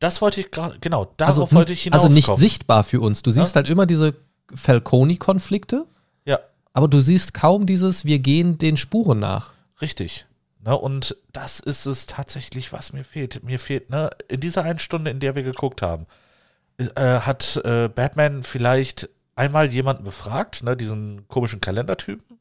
das 0.00 0.20
wollte 0.22 0.40
ich 0.40 0.50
gerade, 0.50 0.78
genau, 0.80 1.12
darauf 1.16 1.38
Also, 1.44 1.56
wollte 1.56 1.72
ich 1.72 1.82
hinauskommen. 1.82 2.16
also 2.16 2.32
nicht 2.32 2.38
sichtbar 2.40 2.82
für 2.84 3.00
uns. 3.00 3.22
Du 3.22 3.30
siehst 3.30 3.54
halt 3.56 3.68
immer 3.68 3.86
diese 3.86 4.14
Falcone-Konflikte, 4.54 5.86
Ja, 6.24 6.40
aber 6.72 6.88
du 6.88 7.00
siehst 7.00 7.34
kaum 7.34 7.66
dieses, 7.66 8.04
wir 8.04 8.18
gehen 8.18 8.58
den 8.58 8.76
Spuren 8.76 9.18
nach. 9.18 9.50
Richtig. 9.80 10.26
Ne, 10.64 10.76
und 10.76 11.16
das 11.32 11.60
ist 11.60 11.86
es 11.86 12.06
tatsächlich, 12.06 12.72
was 12.72 12.92
mir 12.92 13.04
fehlt. 13.04 13.42
Mir 13.42 13.58
fehlt, 13.58 13.90
ne, 13.90 14.10
in 14.28 14.40
dieser 14.40 14.62
einen 14.64 14.78
Stunde, 14.78 15.10
in 15.10 15.18
der 15.20 15.34
wir 15.34 15.42
geguckt 15.42 15.82
haben, 15.82 16.06
äh, 16.78 17.20
hat 17.20 17.60
äh, 17.64 17.88
Batman 17.88 18.42
vielleicht 18.42 19.08
einmal 19.36 19.70
jemanden 19.72 20.04
befragt, 20.04 20.62
ne, 20.62 20.76
diesen 20.76 21.26
komischen 21.28 21.60
Kalendertypen. 21.60 22.38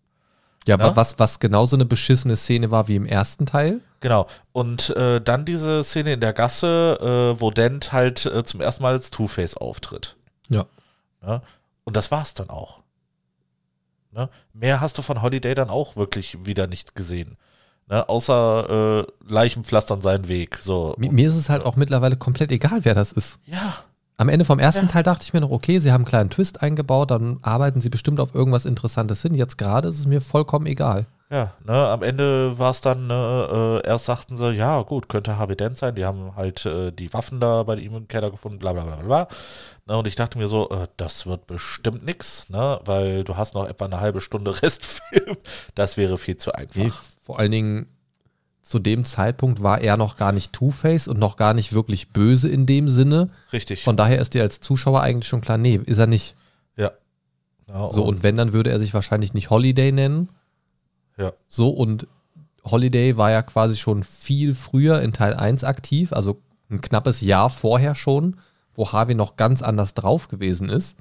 Ja, 0.68 0.78
Ja. 0.78 0.96
was, 0.96 1.18
was 1.18 1.40
genauso 1.40 1.76
eine 1.76 1.86
beschissene 1.86 2.36
Szene 2.36 2.70
war 2.70 2.88
wie 2.88 2.96
im 2.96 3.06
ersten 3.06 3.46
Teil. 3.46 3.82
Genau. 4.00 4.28
Und 4.52 4.92
äh, 4.96 5.20
dann 5.22 5.46
diese 5.46 5.84
Szene 5.84 6.14
in 6.14 6.20
der 6.22 6.34
Gasse, 6.34 7.34
äh, 7.36 7.40
wo 7.42 7.50
Dent 7.52 7.92
halt 7.92 8.26
äh, 8.26 8.44
zum 8.44 8.62
ersten 8.62 8.84
Mal 8.84 8.94
als 8.94 9.10
Two-Face 9.10 9.58
auftritt. 9.58 10.16
Ja. 10.50 10.66
Ne? 11.22 11.42
Und 11.84 11.96
das 11.96 12.12
war's 12.12 12.34
dann 12.36 12.50
auch. 12.50 12.84
Ne? 14.12 14.30
Mehr 14.54 14.82
hast 14.82 14.98
du 14.98 15.02
von 15.02 15.22
Holiday 15.22 15.56
dann 15.56 15.70
auch 15.70 15.96
wirklich 15.96 16.46
wieder 16.46 16.68
nicht 16.68 16.96
gesehen. 16.96 17.38
Ne? 17.88 18.08
Außer 18.10 19.06
äh, 19.08 19.32
Leichenpflastern 19.32 20.02
seinen 20.02 20.28
Weg. 20.28 20.60
So. 20.62 20.96
Mi- 21.00 21.12
Mir 21.12 21.28
ist 21.28 21.36
es 21.36 21.50
halt 21.50 21.64
auch 21.66 21.76
mittlerweile 21.76 22.18
komplett 22.18 22.52
egal, 22.52 22.84
wer 22.86 22.94
das 22.94 23.12
ist. 23.12 23.40
Ja. 23.46 23.78
Am 24.22 24.30
Ende 24.30 24.46
vom 24.46 24.60
ersten 24.60 24.86
Ja. 24.86 24.92
Teil 24.92 25.02
dachte 25.02 25.24
ich 25.24 25.34
mir 25.34 25.42
noch, 25.42 25.50
okay, 25.50 25.80
sie 25.80 25.92
haben 25.92 26.02
einen 26.02 26.06
kleinen 26.06 26.30
Twist 26.30 26.62
eingebaut, 26.62 27.10
dann 27.10 27.40
arbeiten 27.42 27.82
sie 27.82 27.90
bestimmt 27.90 28.20
auf 28.20 28.36
irgendwas 28.36 28.66
Interessantes 28.66 29.24
hin. 29.24 29.34
Jetzt 29.34 29.58
gerade 29.58 29.88
ist 29.88 29.98
es 29.98 30.06
mir 30.06 30.22
vollkommen 30.22 30.68
egal. 30.68 31.08
Ja, 31.32 31.56
ne, 31.66 31.74
am 31.74 32.04
Ende 32.04 32.60
war 32.60 32.70
es 32.70 32.82
dann, 32.82 33.08
ne, 33.08 33.82
äh, 33.84 33.88
erst 33.88 34.06
sagten 34.06 34.38
sie, 34.38 34.52
ja 34.52 34.80
gut, 34.84 35.10
könnte 35.10 35.40
Harvey 35.40 35.56
Dent 35.56 35.80
sein, 35.80 35.96
die 35.96 36.06
haben 36.06 36.36
halt 36.36 36.68
äh, 36.68 36.92
die 36.92 37.12
Waffen 37.16 37.40
da 37.40 37.64
bei 37.64 37.78
ihm 37.78 37.96
im 37.96 38.08
Keller 38.08 38.30
gefunden, 38.30 38.60
bla 38.60 38.74
bla 38.74 38.84
bla 38.84 38.98
bla 38.98 39.06
bla. 39.06 39.28
Ne, 39.88 39.98
und 39.98 40.06
ich 40.06 40.14
dachte 40.16 40.38
mir 40.38 40.48
so, 40.48 40.70
äh, 40.70 40.88
das 40.98 41.26
wird 41.26 41.48
bestimmt 41.48 42.06
nix, 42.06 42.48
ne, 42.48 42.80
weil 42.86 43.24
du 43.24 43.38
hast 43.38 43.56
noch 43.56 43.68
etwa 43.68 43.86
eine 43.86 44.02
halbe 44.02 44.22
Stunde 44.22 44.52
Restfilm. 44.62 45.38
Das 45.74 45.98
wäre 45.98 46.20
viel 46.20 46.38
zu 46.38 46.54
einfach. 46.54 46.76
Nee, 46.76 46.92
vor 47.24 47.40
allen 47.40 47.52
Dingen 47.52 47.88
zu 48.62 48.80
dem 48.80 49.06
Zeitpunkt 49.06 49.64
war 49.64 49.82
er 49.82 49.98
noch 49.98 50.18
gar 50.18 50.32
nicht 50.32 50.54
Two-Face 50.54 51.08
und 51.08 51.20
noch 51.20 51.36
gar 51.36 51.54
nicht 51.54 51.74
wirklich 51.74 52.10
böse 52.10 52.48
in 52.48 52.66
dem 52.66 52.88
Sinne. 52.88 53.30
Richtig. 53.52 53.84
Von 53.84 53.98
daher 53.98 54.22
ist 54.22 54.34
dir 54.34 54.44
als 54.44 54.62
Zuschauer 54.62 55.02
eigentlich 55.02 55.28
schon 55.28 55.42
klar, 55.42 55.58
nee, 55.58 55.80
ist 55.86 55.98
er 55.98 56.08
nicht. 56.08 56.36
ja. 56.78 56.92
ja 57.68 57.88
So, 57.90 58.04
und 58.04 58.24
wenn, 58.24 58.36
dann 58.36 58.54
würde 58.54 58.70
er 58.70 58.80
sich 58.80 58.94
wahrscheinlich 58.94 59.34
nicht 59.34 59.50
Holiday 59.50 59.92
nennen. 59.92 60.30
Ja. 61.18 61.34
So, 61.48 61.70
und 61.70 62.08
Holiday 62.64 63.18
war 63.18 63.32
ja 63.32 63.42
quasi 63.42 63.78
schon 63.78 64.04
viel 64.04 64.54
früher 64.54 65.02
in 65.02 65.14
Teil 65.14 65.34
1 65.34 65.64
aktiv, 65.64 66.14
also 66.14 66.40
ein 66.70 66.82
knappes 66.82 67.22
Jahr 67.22 67.50
vorher 67.50 67.96
schon, 67.96 68.38
wo 68.74 68.92
Harvey 68.92 69.16
noch 69.16 69.36
ganz 69.36 69.62
anders 69.62 69.94
drauf 69.94 70.28
gewesen 70.28 70.70
ist. 70.70 70.98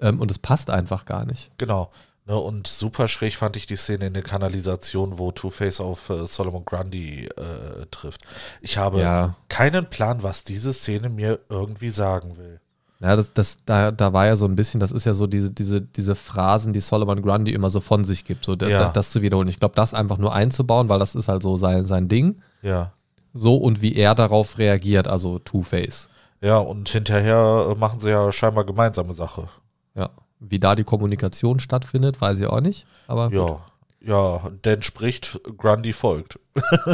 Ähm, 0.00 0.20
und 0.20 0.30
es 0.30 0.38
passt 0.38 0.70
einfach 0.70 1.04
gar 1.04 1.24
nicht. 1.24 1.50
Genau. 1.58 1.90
Ne, 2.24 2.36
und 2.36 2.68
super 2.68 3.08
schräg 3.08 3.34
fand 3.36 3.56
ich 3.56 3.66
die 3.66 3.74
Szene 3.76 4.06
in 4.06 4.14
der 4.14 4.22
Kanalisation, 4.22 5.18
wo 5.18 5.32
Two-Face 5.32 5.80
auf 5.80 6.08
äh, 6.08 6.24
Solomon 6.28 6.64
Grundy 6.64 7.26
äh, 7.26 7.86
trifft. 7.90 8.20
Ich 8.60 8.78
habe 8.78 9.00
Ja. 9.00 9.34
keinen 9.48 9.86
Plan, 9.90 10.22
was 10.22 10.44
diese 10.44 10.72
Szene 10.72 11.08
mir 11.08 11.40
irgendwie 11.48 11.90
sagen 11.90 12.36
will. 12.36 12.60
Ja, 13.00 13.16
das, 13.16 13.32
das, 13.32 13.58
da, 13.66 13.90
da 13.90 14.12
war 14.12 14.26
ja 14.26 14.36
so 14.36 14.44
ein 14.44 14.54
bisschen, 14.54 14.78
das 14.78 14.92
ist 14.92 15.04
ja 15.04 15.14
so 15.14 15.26
diese, 15.26 15.50
diese, 15.50 15.80
diese 15.80 16.14
Phrasen, 16.14 16.72
die 16.72 16.78
Solomon 16.80 17.20
Grundy 17.22 17.52
immer 17.52 17.68
so 17.70 17.80
von 17.80 18.04
sich 18.04 18.24
gibt, 18.24 18.44
so 18.44 18.52
Ja. 18.52 18.68
da, 18.78 18.88
das 18.90 19.10
zu 19.10 19.22
wiederholen. 19.22 19.48
Ich 19.48 19.58
glaube, 19.58 19.74
das 19.74 19.92
einfach 19.92 20.18
nur 20.18 20.32
einzubauen, 20.32 20.88
weil 20.88 21.00
das 21.00 21.16
ist 21.16 21.26
halt 21.26 21.42
so 21.42 21.56
sein, 21.56 21.84
sein 21.84 22.06
Ding. 22.06 22.40
Ja. 22.62 22.92
So 23.32 23.56
und 23.56 23.82
wie 23.82 23.96
er 23.96 24.14
darauf 24.14 24.58
reagiert, 24.58 25.08
also 25.08 25.40
Two-Face. 25.40 26.08
Ja, 26.40 26.58
und 26.58 26.88
hinterher 26.88 27.70
äh, 27.72 27.74
machen 27.76 27.98
sie 27.98 28.10
ja 28.10 28.30
scheinbar 28.30 28.62
gemeinsame 28.64 29.14
Sache. 29.14 29.48
Ja. 29.96 30.10
Wie 30.48 30.58
da 30.58 30.74
die 30.74 30.84
Kommunikation 30.84 31.60
stattfindet, 31.60 32.20
weiß 32.20 32.38
ich 32.38 32.46
auch 32.46 32.60
nicht. 32.60 32.86
Aber 33.06 33.26
gut. 33.30 33.34
Ja. 33.38 33.66
Ja, 34.04 34.50
Dan 34.62 34.82
spricht, 34.82 35.38
Grundy 35.56 35.92
folgt. 35.92 36.40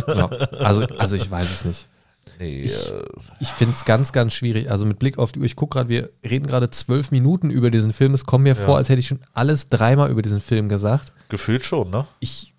Ja. 0.09 0.26
Also, 0.59 0.83
also 0.99 1.17
ich 1.17 1.31
weiß 1.31 1.50
es 1.50 1.64
nicht. 1.64 1.88
Nee, 2.38 2.64
Ich- 2.64 2.93
äh, 2.93 3.02
Ich 3.40 3.49
finde 3.49 3.73
es 3.75 3.87
ganz, 3.87 4.12
ganz 4.12 4.35
schwierig. 4.35 4.71
Also 4.71 4.85
mit 4.85 4.99
Blick 4.99 5.17
auf 5.17 5.33
die 5.33 5.38
Uhr, 5.38 5.47
ich 5.47 5.57
gucke 5.57 5.78
gerade, 5.78 5.88
wir 5.88 6.11
reden 6.23 6.47
gerade 6.47 6.69
zwölf 6.71 7.11
Minuten 7.11 7.49
über 7.49 7.71
diesen 7.71 7.95
Film. 7.95 8.12
Es 8.12 8.26
kommt 8.26 8.45
mir 8.45 8.55
vor, 8.57 8.76
als 8.76 8.90
hätte 8.90 9.00
ich 9.00 9.07
schon 9.07 9.21
alles 9.33 9.71
dreimal 9.71 10.11
über 10.11 10.21
diesen 10.21 10.43
Film 10.43 10.69
gesagt. 10.69 11.14
gefühlt 11.31 11.64
schon, 11.64 11.88
ne? 11.88 12.07
Ich, 12.21 12.52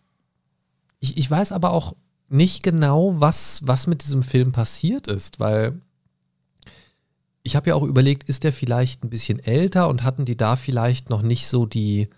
ich, 0.99 1.17
ich 1.17 1.29
weiß 1.29 1.51
aber 1.51 1.69
auch 1.71 1.95
nicht 2.29 2.63
genau, 2.63 3.13
was, 3.21 3.61
was 3.67 3.85
mit 3.85 4.03
diesem 4.03 4.23
Film 4.23 4.51
passiert 4.51 5.05
ist, 5.07 5.39
weil 5.39 5.79
ich 7.43 7.55
habe 7.55 7.69
ja 7.69 7.75
auch 7.75 7.83
überlegt, 7.83 8.29
ist 8.29 8.43
der 8.43 8.53
vielleicht 8.53 9.03
ein 9.03 9.09
bisschen 9.09 9.39
älter 9.39 9.87
und 9.87 10.03
hatten 10.03 10.25
die 10.25 10.37
da 10.37 10.55
vielleicht 10.55 11.09
noch 11.09 11.21
nicht 11.21 11.47
so 11.47 11.65
die, 11.65 12.09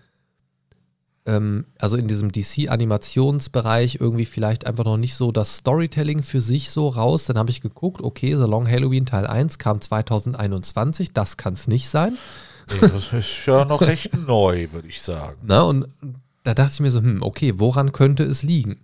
ähm, 1.26 1.66
also 1.78 1.96
in 1.96 2.08
diesem 2.08 2.32
DC-Animationsbereich 2.32 3.98
irgendwie 4.00 4.26
vielleicht 4.26 4.66
einfach 4.66 4.84
noch 4.84 4.96
nicht 4.96 5.14
so 5.14 5.30
das 5.32 5.58
Storytelling 5.58 6.22
für 6.22 6.40
sich 6.40 6.70
so 6.70 6.88
raus. 6.88 7.26
Dann 7.26 7.38
habe 7.38 7.50
ich 7.50 7.60
geguckt, 7.60 8.02
okay, 8.02 8.36
The 8.36 8.44
Long 8.44 8.68
Halloween 8.68 9.06
Teil 9.06 9.26
1 9.26 9.58
kam 9.58 9.80
2021, 9.80 11.12
das 11.12 11.36
kann 11.36 11.54
es 11.54 11.68
nicht 11.68 11.88
sein. 11.88 12.18
Nee, 12.70 12.88
das 12.88 13.12
ist 13.12 13.46
ja 13.46 13.64
noch 13.64 13.80
recht 13.82 14.16
neu, 14.26 14.68
würde 14.72 14.88
ich 14.88 15.02
sagen. 15.02 15.38
Na, 15.42 15.62
und 15.62 15.86
da 16.42 16.54
dachte 16.54 16.74
ich 16.74 16.80
mir 16.80 16.90
so, 16.90 17.00
hm, 17.00 17.22
okay, 17.22 17.54
woran 17.56 17.92
könnte 17.92 18.24
es 18.24 18.42
liegen? 18.42 18.80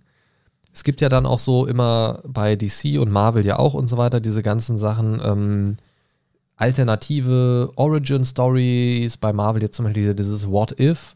Es 0.71 0.83
gibt 0.83 1.01
ja 1.01 1.09
dann 1.09 1.25
auch 1.25 1.39
so 1.39 1.65
immer 1.65 2.21
bei 2.25 2.55
DC 2.55 2.99
und 2.99 3.11
Marvel 3.11 3.45
ja 3.45 3.57
auch 3.57 3.73
und 3.73 3.89
so 3.89 3.97
weiter 3.97 4.19
diese 4.19 4.43
ganzen 4.43 4.77
Sachen, 4.77 5.19
ähm, 5.23 5.77
alternative 6.59 7.71
Origin 7.75 8.23
Stories, 8.23 9.17
bei 9.17 9.33
Marvel 9.33 9.63
jetzt 9.63 9.77
zum 9.77 9.85
Beispiel 9.85 10.13
dieses 10.13 10.47
What 10.47 10.79
If. 10.79 11.15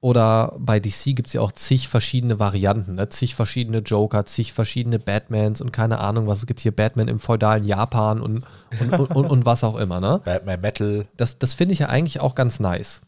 Oder 0.00 0.56
bei 0.58 0.80
DC 0.80 1.14
gibt 1.14 1.28
es 1.28 1.34
ja 1.34 1.40
auch 1.40 1.52
zig 1.52 1.86
verschiedene 1.86 2.40
Varianten, 2.40 2.96
ne? 2.96 3.08
zig 3.08 3.36
verschiedene 3.36 3.78
Joker, 3.78 4.24
zig 4.26 4.52
verschiedene 4.52 4.98
Batmans 4.98 5.60
und 5.60 5.70
keine 5.70 6.00
Ahnung, 6.00 6.26
was 6.26 6.40
es 6.40 6.46
gibt 6.46 6.58
hier 6.58 6.74
Batman 6.74 7.06
im 7.06 7.20
feudalen 7.20 7.62
Japan 7.62 8.20
und, 8.20 8.42
und, 8.80 8.92
und, 8.94 9.10
und, 9.12 9.30
und 9.30 9.46
was 9.46 9.62
auch 9.62 9.76
immer. 9.76 10.00
Ne? 10.00 10.20
Batman 10.24 10.60
Metal. 10.60 11.06
das, 11.16 11.38
das 11.38 11.54
finde 11.54 11.74
ich 11.74 11.78
ja 11.78 11.88
eigentlich 11.88 12.18
auch 12.18 12.34
ganz 12.34 12.58
nice. 12.58 13.00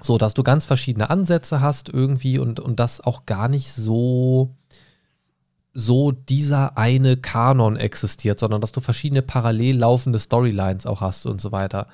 So, 0.00 0.18
dass 0.18 0.34
du 0.34 0.44
ganz 0.44 0.66
verschiedene 0.66 1.10
Ansätze 1.10 1.60
hast 1.60 1.88
irgendwie 1.88 2.38
und, 2.38 2.60
und 2.60 2.78
das 2.78 3.00
auch 3.00 3.26
gar 3.26 3.48
nicht 3.48 3.72
so, 3.72 4.54
so 5.78 6.10
dieser 6.10 6.76
eine 6.76 7.16
Kanon 7.16 7.76
existiert, 7.76 8.40
sondern 8.40 8.60
dass 8.60 8.72
du 8.72 8.80
verschiedene 8.80 9.22
parallel 9.22 9.78
laufende 9.78 10.18
Storylines 10.18 10.86
auch 10.86 11.00
hast 11.00 11.24
und 11.24 11.40
so 11.40 11.52
weiter. 11.52 11.86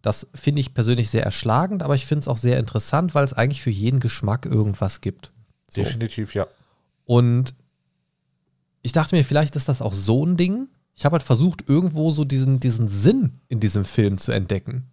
Das 0.00 0.26
finde 0.34 0.60
ich 0.60 0.72
persönlich 0.72 1.10
sehr 1.10 1.22
erschlagend, 1.22 1.82
aber 1.82 1.94
ich 1.94 2.06
finde 2.06 2.20
es 2.20 2.28
auch 2.28 2.38
sehr 2.38 2.58
interessant, 2.58 3.14
weil 3.14 3.24
es 3.24 3.34
eigentlich 3.34 3.60
für 3.60 3.70
jeden 3.70 4.00
Geschmack 4.00 4.46
irgendwas 4.46 5.02
gibt. 5.02 5.32
So. 5.68 5.82
Definitiv, 5.82 6.34
ja. 6.34 6.46
Und 7.04 7.52
ich 8.80 8.92
dachte 8.92 9.14
mir, 9.14 9.22
vielleicht 9.22 9.54
ist 9.54 9.68
das 9.68 9.82
auch 9.82 9.92
so 9.92 10.24
ein 10.24 10.38
Ding. 10.38 10.68
Ich 10.94 11.04
habe 11.04 11.12
halt 11.14 11.22
versucht, 11.22 11.68
irgendwo 11.68 12.10
so 12.10 12.24
diesen, 12.24 12.58
diesen 12.58 12.88
Sinn 12.88 13.40
in 13.48 13.60
diesem 13.60 13.84
Film 13.84 14.16
zu 14.16 14.32
entdecken. 14.32 14.86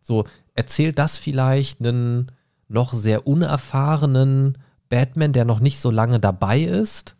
So, 0.00 0.24
erzählt 0.54 0.98
das 0.98 1.18
vielleicht 1.18 1.80
einen 1.80 2.32
noch 2.66 2.94
sehr 2.94 3.28
unerfahrenen 3.28 4.58
Batman, 4.88 5.32
der 5.32 5.44
noch 5.44 5.60
nicht 5.60 5.78
so 5.78 5.92
lange 5.92 6.18
dabei 6.18 6.62
ist? 6.62 7.14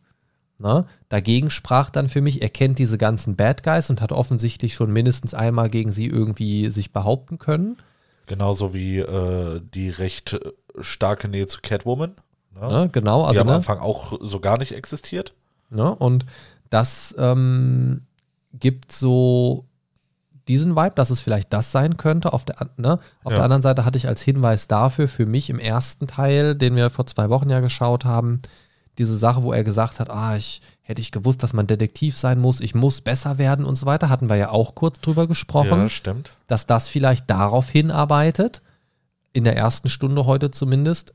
Ne? 0.60 0.84
Dagegen 1.08 1.48
sprach 1.48 1.88
dann 1.88 2.10
für 2.10 2.20
mich, 2.20 2.42
er 2.42 2.50
kennt 2.50 2.78
diese 2.78 2.98
ganzen 2.98 3.34
Bad 3.34 3.62
Guys 3.62 3.88
und 3.88 4.02
hat 4.02 4.12
offensichtlich 4.12 4.74
schon 4.74 4.92
mindestens 4.92 5.32
einmal 5.32 5.70
gegen 5.70 5.90
sie 5.90 6.06
irgendwie 6.06 6.68
sich 6.68 6.92
behaupten 6.92 7.38
können. 7.38 7.78
Genauso 8.26 8.74
wie 8.74 8.98
äh, 8.98 9.62
die 9.72 9.88
recht 9.88 10.34
äh, 10.34 10.40
starke 10.80 11.28
Nähe 11.28 11.46
zu 11.46 11.60
Catwoman. 11.62 12.14
Ne? 12.54 12.68
Ne? 12.68 12.88
Genau, 12.92 13.22
die 13.22 13.28
also 13.28 13.40
am 13.40 13.46
ne? 13.46 13.54
Anfang 13.54 13.78
auch 13.78 14.18
so 14.20 14.38
gar 14.40 14.58
nicht 14.58 14.72
existiert. 14.72 15.32
Ne? 15.70 15.94
Und 15.94 16.26
das 16.68 17.14
ähm, 17.18 18.02
gibt 18.52 18.92
so 18.92 19.64
diesen 20.46 20.76
Vibe, 20.76 20.94
dass 20.94 21.08
es 21.08 21.22
vielleicht 21.22 21.54
das 21.54 21.72
sein 21.72 21.96
könnte. 21.96 22.34
Auf, 22.34 22.44
der, 22.44 22.68
ne? 22.76 22.98
Auf 23.24 23.32
Ja. 23.32 23.38
der 23.38 23.44
anderen 23.44 23.62
Seite 23.62 23.86
hatte 23.86 23.96
ich 23.96 24.08
als 24.08 24.20
Hinweis 24.20 24.68
dafür 24.68 25.08
für 25.08 25.24
mich 25.24 25.48
im 25.48 25.58
ersten 25.58 26.06
Teil, 26.06 26.54
den 26.54 26.76
wir 26.76 26.90
vor 26.90 27.06
zwei 27.06 27.30
Wochen 27.30 27.48
ja 27.48 27.60
geschaut 27.60 28.04
haben, 28.04 28.42
diese 29.00 29.16
Sache, 29.16 29.42
wo 29.42 29.52
er 29.52 29.64
gesagt 29.64 29.98
hat, 29.98 30.10
ah, 30.10 30.36
ich 30.36 30.60
hätte 30.82 31.00
ich 31.00 31.10
gewusst, 31.10 31.42
dass 31.42 31.54
man 31.54 31.66
Detektiv 31.66 32.18
sein 32.18 32.38
muss, 32.38 32.60
ich 32.60 32.74
muss 32.74 33.00
besser 33.00 33.38
werden 33.38 33.64
und 33.64 33.76
so 33.76 33.86
weiter, 33.86 34.10
hatten 34.10 34.28
wir 34.28 34.36
ja 34.36 34.50
auch 34.50 34.74
kurz 34.74 35.00
drüber 35.00 35.26
gesprochen 35.26 35.78
Ja, 35.78 35.88
stimmt. 35.88 36.32
dass 36.48 36.66
das 36.66 36.86
vielleicht 36.88 37.30
darauf 37.30 37.70
hinarbeitet, 37.70 38.60
in 39.32 39.44
der 39.44 39.56
ersten 39.56 39.88
Stunde 39.88 40.26
heute 40.26 40.50
zumindest, 40.50 41.14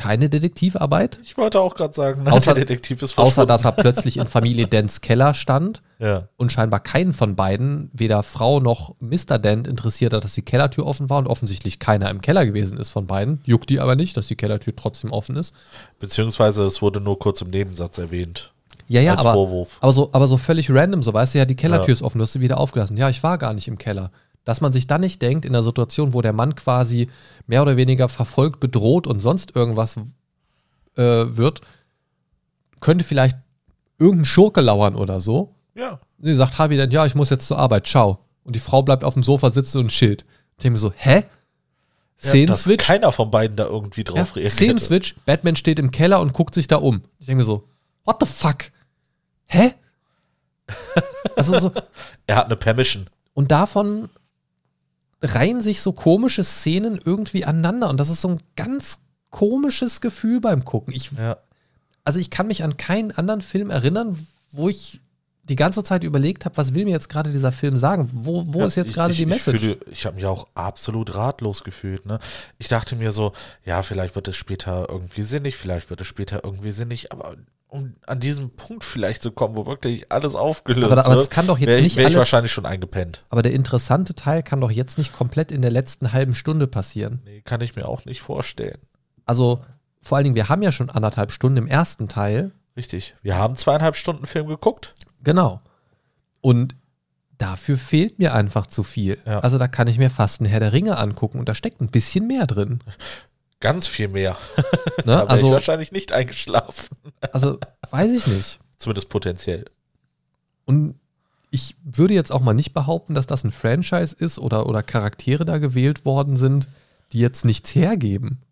keine 0.00 0.30
Detektivarbeit, 0.30 1.20
Ich 1.22 1.36
wollte 1.36 1.60
auch 1.60 1.74
gerade 1.74 1.92
sagen, 1.92 2.22
nein, 2.24 2.32
Außer- 2.32 2.54
Detektiv 2.54 3.02
ist 3.02 3.18
außer 3.18 3.44
dass 3.44 3.64
er 3.66 3.72
plötzlich 3.72 4.16
in 4.16 4.26
Familie 4.26 4.66
Dents 4.66 5.02
Keller 5.02 5.34
stand 5.34 5.82
Ja. 5.98 6.28
und 6.38 6.50
scheinbar 6.50 6.80
keinen 6.80 7.12
von 7.12 7.36
beiden, 7.36 7.90
weder 7.92 8.22
Frau 8.22 8.60
noch 8.60 8.94
Mr. 9.00 9.38
Dent, 9.38 9.68
interessiert 9.68 10.14
hat, 10.14 10.24
dass 10.24 10.32
die 10.34 10.40
Kellertür 10.42 10.86
offen 10.86 11.10
war 11.10 11.18
und 11.18 11.26
offensichtlich 11.26 11.78
keiner 11.78 12.08
im 12.08 12.22
Keller 12.22 12.46
gewesen 12.46 12.78
ist 12.78 12.88
von 12.88 13.06
beiden. 13.06 13.42
Juckt 13.44 13.68
die 13.68 13.78
aber 13.80 13.94
nicht, 13.94 14.16
dass 14.16 14.26
die 14.28 14.36
Kellertür 14.36 14.74
trotzdem 14.74 15.12
offen 15.12 15.36
ist. 15.36 15.52
Beziehungsweise 15.98 16.64
es 16.64 16.80
wurde 16.80 17.00
nur 17.00 17.18
kurz 17.18 17.42
im 17.42 17.50
Nebensatz 17.50 17.98
erwähnt. 17.98 18.52
Ja, 18.88 19.00
ja, 19.02 19.12
als 19.12 19.20
aber, 19.20 19.34
Vorwurf. 19.34 19.76
aber, 19.80 19.92
so, 19.92 20.08
aber 20.12 20.26
so 20.26 20.36
völlig 20.38 20.70
random, 20.70 21.02
so 21.02 21.12
weißt 21.12 21.34
du 21.34 21.38
ja, 21.38 21.44
die 21.44 21.54
Kellertür 21.56 21.88
Ja. 21.88 21.92
ist 21.92 22.02
offen, 22.02 22.18
du 22.18 22.22
hast 22.24 22.32
sie 22.32 22.40
wieder 22.40 22.58
aufgelassen. 22.58 22.96
Ja, 22.96 23.08
ich 23.10 23.22
war 23.22 23.38
gar 23.38 23.52
nicht 23.52 23.68
im 23.68 23.78
Keller. 23.78 24.10
Dass 24.44 24.60
man 24.60 24.72
sich 24.72 24.86
dann 24.86 25.02
nicht 25.02 25.20
denkt, 25.22 25.44
in 25.44 25.52
der 25.52 25.62
Situation, 25.62 26.14
wo 26.14 26.22
der 26.22 26.32
Mann 26.32 26.54
quasi 26.54 27.08
mehr 27.46 27.62
oder 27.62 27.76
weniger 27.76 28.08
verfolgt, 28.08 28.60
bedroht 28.60 29.06
und 29.06 29.20
sonst 29.20 29.54
irgendwas 29.54 29.96
äh, 30.96 31.02
wird, 31.02 31.60
könnte 32.80 33.04
vielleicht 33.04 33.36
irgendein 33.98 34.24
Schurke 34.24 34.60
lauern 34.60 34.96
oder 34.96 35.20
so. 35.20 35.54
Ja. 35.74 36.00
Sie 36.18 36.34
sagt 36.34 36.58
Harvey 36.58 36.76
dann, 36.76 36.90
ja, 36.90 37.06
ich 37.06 37.14
muss 37.14 37.30
jetzt 37.30 37.46
zur 37.46 37.58
Arbeit, 37.58 37.86
ciao. 37.86 38.18
Und 38.44 38.56
die 38.56 38.60
Frau 38.60 38.82
bleibt 38.82 39.04
auf 39.04 39.14
dem 39.14 39.22
Sofa 39.22 39.50
sitzen 39.50 39.78
und 39.78 39.88
chillt. 39.88 40.24
Ich 40.56 40.62
denke 40.62 40.72
mir 40.74 40.78
so, 40.78 40.92
hä? 40.96 41.24
Szenenswitch. 42.18 42.86
Ja, 42.86 42.94
keiner 42.94 43.12
von 43.12 43.30
beiden 43.30 43.56
da 43.56 43.64
irgendwie 43.64 44.04
drauf 44.04 44.16
ja, 44.16 44.34
reagiert. 44.34 44.52
Szenenswitch, 44.52 45.14
Batman 45.24 45.56
steht 45.56 45.78
im 45.78 45.90
Keller 45.90 46.20
und 46.20 46.32
guckt 46.32 46.54
sich 46.54 46.68
da 46.68 46.76
um. 46.76 47.02
Ich 47.18 47.26
denke 47.26 47.38
mir 47.40 47.44
so, 47.44 47.68
what 48.04 48.16
the 48.20 48.26
fuck? 48.26 48.70
Hä? 49.46 49.74
Also 51.36 51.58
so, 51.58 51.72
Er 52.26 52.36
hat 52.36 52.46
eine 52.46 52.56
Permission. 52.56 53.06
und 53.32 53.50
davon 53.50 54.10
reihen 55.22 55.60
sich 55.60 55.80
so 55.80 55.92
komische 55.92 56.44
Szenen 56.44 57.00
irgendwie 57.04 57.44
aneinander. 57.44 57.88
Und 57.88 57.98
das 58.00 58.08
ist 58.10 58.20
so 58.20 58.28
ein 58.28 58.40
ganz 58.56 59.00
komisches 59.30 60.00
Gefühl 60.00 60.40
beim 60.40 60.64
Gucken. 60.64 60.94
Ich, 60.94 61.10
Ja. 61.12 61.36
also 62.04 62.18
ich 62.20 62.30
kann 62.30 62.46
mich 62.46 62.64
an 62.64 62.76
keinen 62.76 63.12
anderen 63.12 63.40
Film 63.40 63.70
erinnern, 63.70 64.26
wo 64.52 64.68
ich 64.68 65.00
die 65.44 65.56
ganze 65.56 65.82
Zeit 65.82 66.04
überlegt 66.04 66.44
habe, 66.44 66.56
was 66.56 66.74
will 66.74 66.84
mir 66.84 66.92
jetzt 66.92 67.08
gerade 67.08 67.32
dieser 67.32 67.50
Film 67.50 67.76
sagen? 67.76 68.08
Wo, 68.12 68.44
wo 68.46 68.60
Ja, 68.60 68.66
ist 68.66 68.76
jetzt 68.76 68.94
gerade 68.94 69.14
die 69.14 69.26
Message? 69.26 69.56
Ich, 69.56 69.62
fühle- 69.62 69.78
ich 69.90 70.06
habe 70.06 70.16
mich 70.16 70.26
auch 70.26 70.46
absolut 70.54 71.14
ratlos 71.16 71.64
gefühlt. 71.64 72.06
Ne? 72.06 72.18
Ich 72.58 72.68
dachte 72.68 72.94
mir 72.94 73.10
so, 73.10 73.32
ja, 73.64 73.82
vielleicht 73.82 74.14
wird 74.14 74.28
es 74.28 74.36
später 74.36 74.86
irgendwie 74.88 75.22
sinnig, 75.22 75.56
vielleicht 75.56 75.90
wird 75.90 76.00
es 76.02 76.06
später 76.06 76.44
irgendwie 76.44 76.70
sinnig, 76.70 77.10
aber 77.10 77.34
um 77.70 77.94
an 78.06 78.20
diesem 78.20 78.50
Punkt 78.50 78.84
vielleicht 78.84 79.22
zu 79.22 79.30
kommen, 79.32 79.56
wo 79.56 79.66
wirklich 79.66 80.10
alles 80.12 80.34
aufgelöst 80.34 80.90
Aber- 80.90 81.04
aber 81.04 81.14
wird, 81.14 81.22
es 81.24 81.30
kann 81.30 81.46
doch 81.46 81.58
jetzt 81.58 81.68
wär 81.68 81.78
ich- 81.78 81.82
nicht 81.84 81.96
wär 81.96 82.02
ich 82.04 82.06
alles- 82.08 82.18
wahrscheinlich 82.18 82.52
schon 82.52 82.66
eingepennt. 82.66 83.24
Aber 83.28 83.42
der 83.42 83.52
interessante 83.52 84.14
Teil 84.14 84.42
kann 84.42 84.60
doch 84.60 84.70
jetzt 84.70 84.98
nicht 84.98 85.12
komplett 85.12 85.52
in 85.52 85.62
der 85.62 85.70
letzten 85.70 86.12
halben 86.12 86.34
Stunde 86.34 86.66
passieren. 86.66 87.20
Nee, 87.24 87.40
kann 87.42 87.60
ich 87.60 87.76
mir 87.76 87.86
auch 87.88 88.04
nicht 88.04 88.20
vorstellen. 88.20 88.78
Also 89.24 89.60
vor 90.02 90.16
allen 90.16 90.24
Dingen, 90.24 90.36
wir 90.36 90.48
haben 90.48 90.62
ja 90.62 90.72
schon 90.72 90.90
anderthalb 90.90 91.30
Stunden 91.32 91.58
im 91.58 91.66
ersten 91.66 92.08
Teil. 92.08 92.52
Richtig. 92.76 93.14
Wir 93.22 93.36
haben 93.36 93.56
zweieinhalb 93.56 93.96
Stunden 93.96 94.26
Film 94.26 94.46
geguckt. 94.46 94.94
Genau. 95.22 95.60
Und 96.40 96.74
dafür 97.38 97.76
fehlt 97.78 98.18
mir 98.18 98.34
einfach 98.34 98.66
zu 98.66 98.82
viel. 98.82 99.18
Ja. 99.26 99.40
Also 99.40 99.58
da 99.58 99.68
kann 99.68 99.88
ich 99.88 99.98
mir 99.98 100.10
fast 100.10 100.40
einen 100.40 100.50
Herr 100.50 100.60
der 100.60 100.72
Ringe 100.72 100.96
angucken 100.98 101.38
und 101.38 101.48
da 101.48 101.54
steckt 101.54 101.80
ein 101.80 101.90
bisschen 101.90 102.26
mehr 102.26 102.46
drin. 102.46 102.80
Ganz 103.60 103.86
viel 103.86 104.08
mehr. 104.08 104.36
Ne? 105.06 105.12
Da 105.12 105.20
wäre 105.20 105.24
ich 105.24 105.30
Also, 105.30 105.50
wahrscheinlich 105.52 105.92
nicht 105.92 106.12
eingeschlafen. 106.12 106.94
also 107.32 107.58
weiß 107.90 108.12
ich 108.12 108.26
nicht. 108.26 108.60
Zumindest 108.76 109.08
potenziell. 109.08 109.64
Und 110.66 110.94
ich 111.50 111.74
würde 111.82 112.12
jetzt 112.12 112.32
auch 112.32 112.42
mal 112.42 112.52
nicht 112.52 112.74
behaupten, 112.74 113.14
dass 113.14 113.26
das 113.26 113.42
ein 113.42 113.50
Franchise 113.50 114.14
ist 114.18 114.38
oder, 114.38 114.66
oder 114.66 114.82
Charaktere 114.82 115.46
da 115.46 115.56
gewählt 115.56 116.04
worden 116.04 116.36
sind, 116.36 116.68
die 117.12 117.18
jetzt 117.18 117.46
nichts 117.46 117.74
hergeben. 117.74 118.42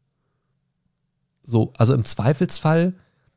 So, 1.42 1.74
also 1.76 1.92
im 1.92 2.04
Zweifelsfall 2.04 2.94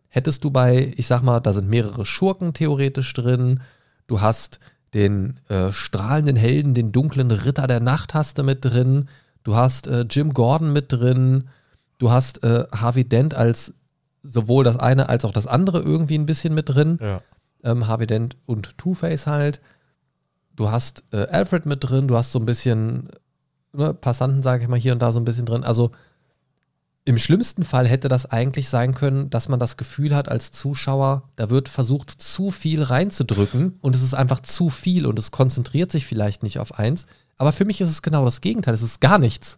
hättest 0.08 0.46
du 0.46 0.52
bei, 0.52 0.94
ich 0.96 1.08
sag 1.08 1.22
mal, 1.22 1.42
da 1.42 1.52
sind 1.52 1.70
mehrere 1.70 2.06
Schurken 2.06 2.54
theoretisch 2.54 3.14
drin. 3.14 3.62
Du 4.08 4.22
hast 4.22 4.60
den 4.94 5.40
äh, 5.50 5.72
strahlenden 5.72 6.36
Helden, 6.36 6.74
den 6.74 6.92
dunklen 6.92 7.32
Ritter 7.32 7.68
der 7.68 7.82
Nacht 7.82 8.14
hast 8.14 8.38
du 8.38 8.44
mit 8.44 8.64
drin. 8.64 9.10
Du 9.44 9.56
hast 9.56 9.88
äh, 9.88 10.06
Jim 10.10 10.34
Gordon 10.34 10.74
mit 10.74 10.92
drin. 10.92 11.50
Du 12.02 12.12
hast 12.12 12.44
äh, 12.44 12.66
Harvey 12.72 13.08
Dent 13.08 13.36
als 13.36 13.76
sowohl 14.24 14.64
das 14.64 14.76
eine 14.78 15.08
als 15.08 15.24
auch 15.24 15.32
das 15.34 15.46
andere 15.46 15.80
irgendwie 15.82 16.18
ein 16.18 16.26
bisschen 16.26 16.56
mit 16.56 16.70
drin 16.70 16.98
Ja. 17.00 17.22
ähm, 17.64 17.86
Harvey 17.86 18.08
Dent 18.08 18.38
und 18.48 18.76
Two-Face 18.80 19.28
halt. 19.28 19.62
Du 20.56 20.72
hast 20.72 21.04
äh, 21.14 21.28
Alfred 21.28 21.68
mit 21.68 21.84
drin, 21.84 22.08
du 22.08 22.18
hast 22.18 22.32
so 22.32 22.40
ein 22.40 22.46
bisschen 22.48 23.10
ne, 23.72 23.94
Passanten, 23.94 24.42
sage 24.42 24.64
ich 24.64 24.68
mal, 24.70 24.80
hier 24.80 24.94
und 24.94 25.00
da 25.04 25.12
so 25.12 25.20
ein 25.20 25.26
bisschen 25.26 25.46
drin. 25.46 25.64
Also 25.64 25.92
im 27.06 27.20
schlimmsten 27.20 27.64
Fall 27.64 27.88
hätte 27.88 28.08
das 28.10 28.26
eigentlich 28.26 28.68
sein 28.70 28.96
können, 28.96 29.30
dass 29.30 29.48
man 29.48 29.60
das 29.60 29.78
Gefühl 29.78 30.16
hat 30.16 30.28
als 30.28 30.52
Zuschauer, 30.52 31.30
da 31.36 31.52
wird 31.52 31.70
versucht, 31.70 32.10
zu 32.10 32.50
viel 32.50 32.82
reinzudrücken 32.82 33.78
und 33.82 33.96
es 33.96 34.02
ist 34.02 34.16
einfach 34.16 34.40
zu 34.40 34.72
viel 34.72 35.06
und 35.06 35.20
es 35.20 35.30
konzentriert 35.30 35.92
sich 35.92 36.08
vielleicht 36.08 36.42
nicht 36.42 36.58
auf 36.58 36.80
eins. 36.80 37.06
Aber 37.38 37.52
für 37.52 37.66
mich 37.66 37.80
ist 37.80 37.90
es 37.90 38.02
genau 38.02 38.26
das 38.26 38.42
Gegenteil. 38.42 38.74
Es 38.74 38.82
ist 38.84 39.02
gar 39.02 39.20
nichts. 39.20 39.58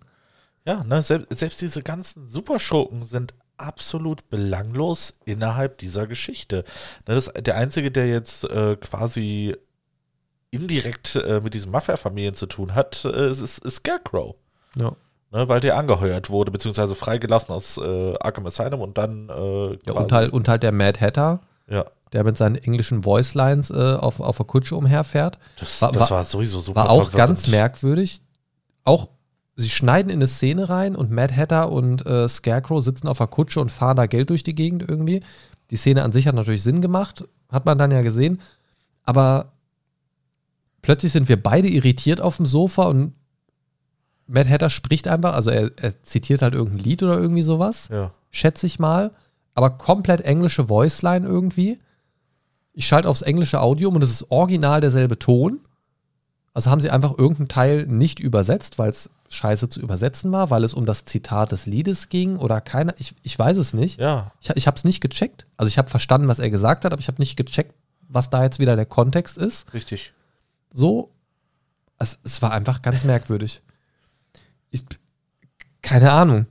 Ja, 0.66 0.84
ne, 0.84 1.02
selbst, 1.02 1.38
selbst 1.38 1.62
diese 1.62 1.82
ganzen 1.84 2.28
Superschurken 2.28 3.04
sind 3.04 3.34
absolut 3.58 4.30
belanglos 4.30 5.18
innerhalb 5.26 5.78
dieser 5.78 6.08
Geschichte. 6.08 6.64
Ne, 7.08 7.16
das, 7.16 7.32
der 7.38 7.56
Einzige, 7.56 7.92
der 7.92 8.08
jetzt 8.08 8.46
äh, 8.46 8.76
quasi 8.78 9.56
indirekt 10.52 11.16
äh, 11.16 11.42
mit 11.42 11.54
diesen 11.54 11.72
Mafia-Familien 11.72 12.36
zu 12.36 12.46
tun 12.46 12.76
hat, 12.76 13.06
äh, 13.06 13.30
ist, 13.32 13.42
ist 13.42 13.70
Scarecrow. 13.76 14.36
Ja. 14.78 14.94
Ne, 15.32 15.48
weil 15.50 15.60
der 15.60 15.78
angeheuert 15.78 16.30
wurde, 16.30 16.52
beziehungsweise 16.52 16.94
freigelassen 16.94 17.54
aus 17.56 17.78
äh, 17.78 18.14
Arkham 18.20 18.46
Asylum 18.46 18.82
und 18.82 18.98
dann 19.00 19.30
äh, 19.30 19.78
Ja, 19.88 19.94
und, 19.94 20.12
halt, 20.12 20.32
und 20.32 20.48
halt 20.48 20.62
der 20.62 20.72
Mad 20.72 21.00
Hatter, 21.00 21.40
ja, 21.68 21.86
der 22.12 22.24
mit 22.24 22.38
seinen 22.38 22.56
englischen 22.56 23.04
Voicelines 23.04 23.72
äh, 23.72 23.96
auf, 23.96 24.20
auf 24.20 24.38
der 24.38 24.46
Kutsche 24.46 24.76
umherfährt. 24.76 25.40
das, 25.60 25.82
War- 25.82 25.92
das 25.92 26.12
war- 26.12 26.18
war 26.18 26.24
sowieso 26.24 26.60
super 26.62 26.82
War 26.82 26.90
auch 26.92 27.06
verwirrend. 27.06 27.30
ganz 27.30 27.48
merkwürdig. 27.48 28.22
Auch 28.84 29.10
sie 29.56 29.70
schneiden 29.70 30.10
in 30.10 30.18
eine 30.18 30.28
Szene 30.28 30.70
rein 30.70 30.96
und 30.96 31.12
Mad 31.12 31.36
Hatter 31.36 31.72
und 31.72 32.06
äh, 32.06 32.28
Scarecrow 32.28 32.84
sitzen 32.84 33.08
auf 33.08 33.20
der 33.20 33.28
Kutsche 33.28 33.62
und 33.62 33.72
fahren 33.72 33.98
da 33.98 34.06
Geld 34.06 34.30
durch 34.30 34.44
die 34.44 34.56
Gegend 34.56 34.88
irgendwie. 34.88 35.22
Die 35.70 35.76
Szene 35.76 36.04
an 36.04 36.12
sich 36.12 36.28
hat 36.28 36.36
natürlich 36.36 36.64
Sinn 36.64 36.82
gemacht, 36.82 37.26
hat 37.50 37.66
man 37.66 37.78
dann 37.78 37.92
ja 37.92 38.02
gesehen. 38.02 38.42
Aber 39.04 39.52
plötzlich 40.82 41.12
sind 41.12 41.30
wir 41.30 41.42
beide 41.42 41.68
irritiert 41.68 42.22
auf 42.22 42.38
dem 42.38 42.46
Sofa 42.46 42.84
und 42.84 43.14
Mad 44.26 44.50
Hatter 44.50 44.70
spricht 44.70 45.08
einfach, 45.08 45.34
also 45.34 45.50
er, 45.50 45.72
er 45.76 46.02
zitiert 46.02 46.42
halt 46.42 46.54
irgendein 46.54 46.84
Lied 46.84 47.04
oder 47.04 47.20
irgendwie 47.20 47.42
sowas 47.42 47.90
Ja, 47.92 48.12
schätze 48.32 48.66
ich 48.66 48.80
mal, 48.80 49.12
aber 49.54 49.72
komplett 49.72 50.22
englische 50.22 50.70
Voiceline 50.70 51.28
irgendwie. 51.28 51.80
Ich 52.74 52.88
schalte 52.88 53.10
aufs 53.10 53.22
englische 53.22 53.62
Audio 53.62 53.90
und 53.90 54.02
es 54.02 54.12
ist 54.12 54.32
original 54.32 54.82
derselbe 54.82 55.20
Ton. 55.20 55.60
Also 56.54 56.72
haben 56.72 56.82
sie 56.82 56.90
einfach 56.90 57.18
irgendeinen 57.18 57.50
Teil 57.50 57.86
nicht 57.86 58.20
übersetzt, 58.20 58.80
weil 58.80 58.90
es 58.90 59.10
scheiße 59.34 59.70
zu 59.70 59.82
übersetzen 59.82 60.32
war, 60.32 60.50
weil 60.50 60.64
es 60.64 60.74
um 60.74 60.86
das 60.86 61.06
Zitat 61.06 61.52
des 61.52 61.66
Liedes 61.66 62.10
ging 62.10 62.38
oder 62.38 62.62
keiner. 62.62 62.94
Ich, 63.00 63.16
ich 63.24 63.38
weiß 63.38 63.58
es 63.58 63.74
nicht. 63.74 64.00
ja, 64.00 64.32
Ich, 64.42 64.50
ich 64.52 64.68
habe 64.68 64.78
es 64.78 64.84
nicht 64.84 65.02
gecheckt. 65.02 65.46
Also 65.58 65.68
ich 65.68 65.78
habe 65.78 65.90
verstanden, 65.90 66.28
was 66.28 66.40
er 66.40 66.50
gesagt 66.50 66.86
hat, 66.86 66.94
aber 66.94 67.00
ich 67.00 67.08
habe 67.08 67.22
nicht 67.22 67.36
gecheckt, 67.36 67.74
was 68.08 68.30
da 68.30 68.44
jetzt 68.44 68.60
wieder 68.60 68.76
der 68.76 68.86
Kontext 68.86 69.38
ist. 69.38 69.74
richtig. 69.74 70.14
So, 70.72 71.12
es, 72.00 72.20
es 72.24 72.42
war 72.42 72.52
einfach 72.52 72.82
ganz 72.82 73.04
merkwürdig. 73.04 73.62
Ich, 74.72 74.84
keine 75.82 76.12
Ahnung. 76.12 76.48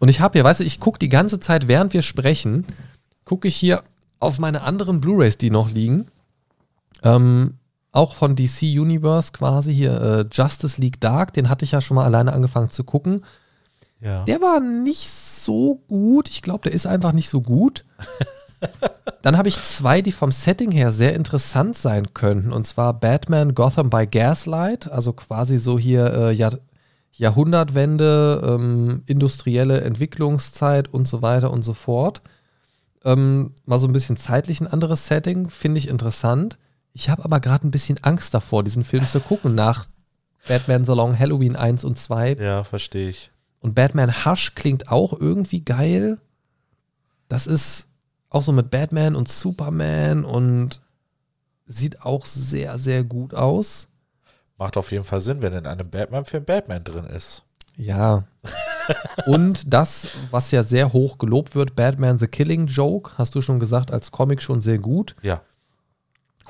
Und 0.00 0.08
ich 0.08 0.20
habe 0.20 0.34
hier, 0.34 0.44
weißt 0.44 0.60
du, 0.60 0.64
ich 0.64 0.80
gucke 0.80 0.98
die 0.98 1.08
ganze 1.08 1.40
Zeit, 1.40 1.68
während 1.68 1.92
wir 1.94 2.02
sprechen, 2.02 2.66
gucke 3.24 3.48
ich 3.48 3.56
hier 3.56 3.82
auf 4.18 4.38
meine 4.38 4.62
anderen 4.62 5.00
Blu-rays, 5.00 5.38
die 5.38 5.50
noch 5.50 5.70
liegen. 5.70 6.08
Ähm, 7.02 7.58
auch 7.94 8.14
von 8.14 8.34
DC 8.34 8.62
Universe 8.62 9.32
quasi 9.32 9.72
hier 9.72 10.00
äh, 10.00 10.24
Justice 10.30 10.80
League 10.80 11.00
Dark, 11.00 11.32
den 11.32 11.48
hatte 11.48 11.64
ich 11.64 11.72
ja 11.72 11.80
schon 11.80 11.94
mal 11.94 12.04
alleine 12.04 12.32
angefangen 12.32 12.70
zu 12.70 12.84
gucken. 12.84 13.24
Ja. 14.00 14.24
Der 14.24 14.40
war 14.40 14.60
nicht 14.60 15.08
so 15.08 15.80
gut. 15.88 16.28
Ich 16.28 16.42
glaube, 16.42 16.64
der 16.64 16.72
ist 16.72 16.86
einfach 16.86 17.12
nicht 17.12 17.28
so 17.28 17.40
gut. 17.40 17.84
Dann 19.22 19.38
habe 19.38 19.48
ich 19.48 19.62
zwei, 19.62 20.02
die 20.02 20.12
vom 20.12 20.32
Setting 20.32 20.70
her 20.70 20.92
sehr 20.92 21.14
interessant 21.14 21.76
sein 21.76 22.12
könnten. 22.14 22.52
Und 22.52 22.66
zwar 22.66 22.98
Batman 22.98 23.54
Gotham 23.54 23.90
by 23.90 24.06
Gaslight, 24.06 24.90
also 24.90 25.12
quasi 25.12 25.58
so 25.58 25.78
hier 25.78 26.12
äh, 26.12 26.32
Jahr, 26.32 26.58
Jahrhundertwende, 27.12 28.42
ähm, 28.44 29.02
industrielle 29.06 29.82
Entwicklungszeit 29.82 30.92
und 30.92 31.06
so 31.06 31.22
weiter 31.22 31.50
und 31.52 31.62
so 31.62 31.74
fort. 31.74 32.22
Ähm, 33.04 33.52
mal 33.64 33.78
so 33.78 33.86
ein 33.86 33.92
bisschen 33.92 34.16
zeitlich 34.16 34.60
ein 34.60 34.66
anderes 34.66 35.06
Setting, 35.06 35.48
finde 35.48 35.78
ich 35.78 35.88
interessant. 35.88 36.58
Ich 36.94 37.10
habe 37.10 37.24
aber 37.24 37.40
gerade 37.40 37.66
ein 37.66 37.72
bisschen 37.72 37.98
Angst 38.02 38.32
davor, 38.32 38.62
diesen 38.62 38.84
Film 38.84 39.06
zu 39.06 39.20
gucken 39.20 39.54
nach 39.54 39.86
Batman 40.46 40.84
The 40.84 40.92
Long 40.92 41.18
Halloween 41.18 41.56
1 41.56 41.84
und 41.84 41.98
2. 41.98 42.34
Ja, 42.34 42.64
verstehe 42.64 43.10
ich. 43.10 43.32
Und 43.60 43.74
Batman 43.74 44.24
Hush 44.24 44.54
klingt 44.54 44.90
auch 44.90 45.12
irgendwie 45.12 45.62
geil. 45.62 46.18
Das 47.28 47.46
ist 47.46 47.88
auch 48.30 48.42
so 48.42 48.52
mit 48.52 48.70
Batman 48.70 49.16
und 49.16 49.28
Superman 49.28 50.24
und 50.24 50.80
sieht 51.64 52.02
auch 52.02 52.26
sehr, 52.26 52.78
sehr 52.78 53.02
gut 53.02 53.34
aus. 53.34 53.88
Macht 54.56 54.76
auf 54.76 54.92
jeden 54.92 55.04
Fall 55.04 55.20
Sinn, 55.20 55.42
wenn 55.42 55.52
in 55.52 55.66
einem 55.66 55.90
Batman-Film 55.90 56.44
Batman 56.44 56.84
drin 56.84 57.06
ist. 57.06 57.42
Ja. 57.76 58.24
und 59.26 59.72
das, 59.72 60.08
was 60.30 60.52
ja 60.52 60.62
sehr 60.62 60.92
hoch 60.92 61.18
gelobt 61.18 61.56
wird, 61.56 61.74
Batman 61.74 62.18
The 62.18 62.28
Killing 62.28 62.66
Joke, 62.66 63.12
hast 63.18 63.34
du 63.34 63.42
schon 63.42 63.58
gesagt, 63.58 63.90
als 63.90 64.12
Comic 64.12 64.42
schon 64.42 64.60
sehr 64.60 64.78
gut. 64.78 65.14
Ja. 65.22 65.40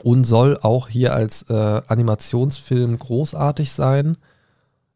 Und 0.03 0.25
soll 0.25 0.59
auch 0.61 0.89
hier 0.89 1.15
als 1.15 1.43
äh, 1.49 1.83
Animationsfilm 1.87 2.99
großartig 2.99 3.73
sein. 3.73 4.17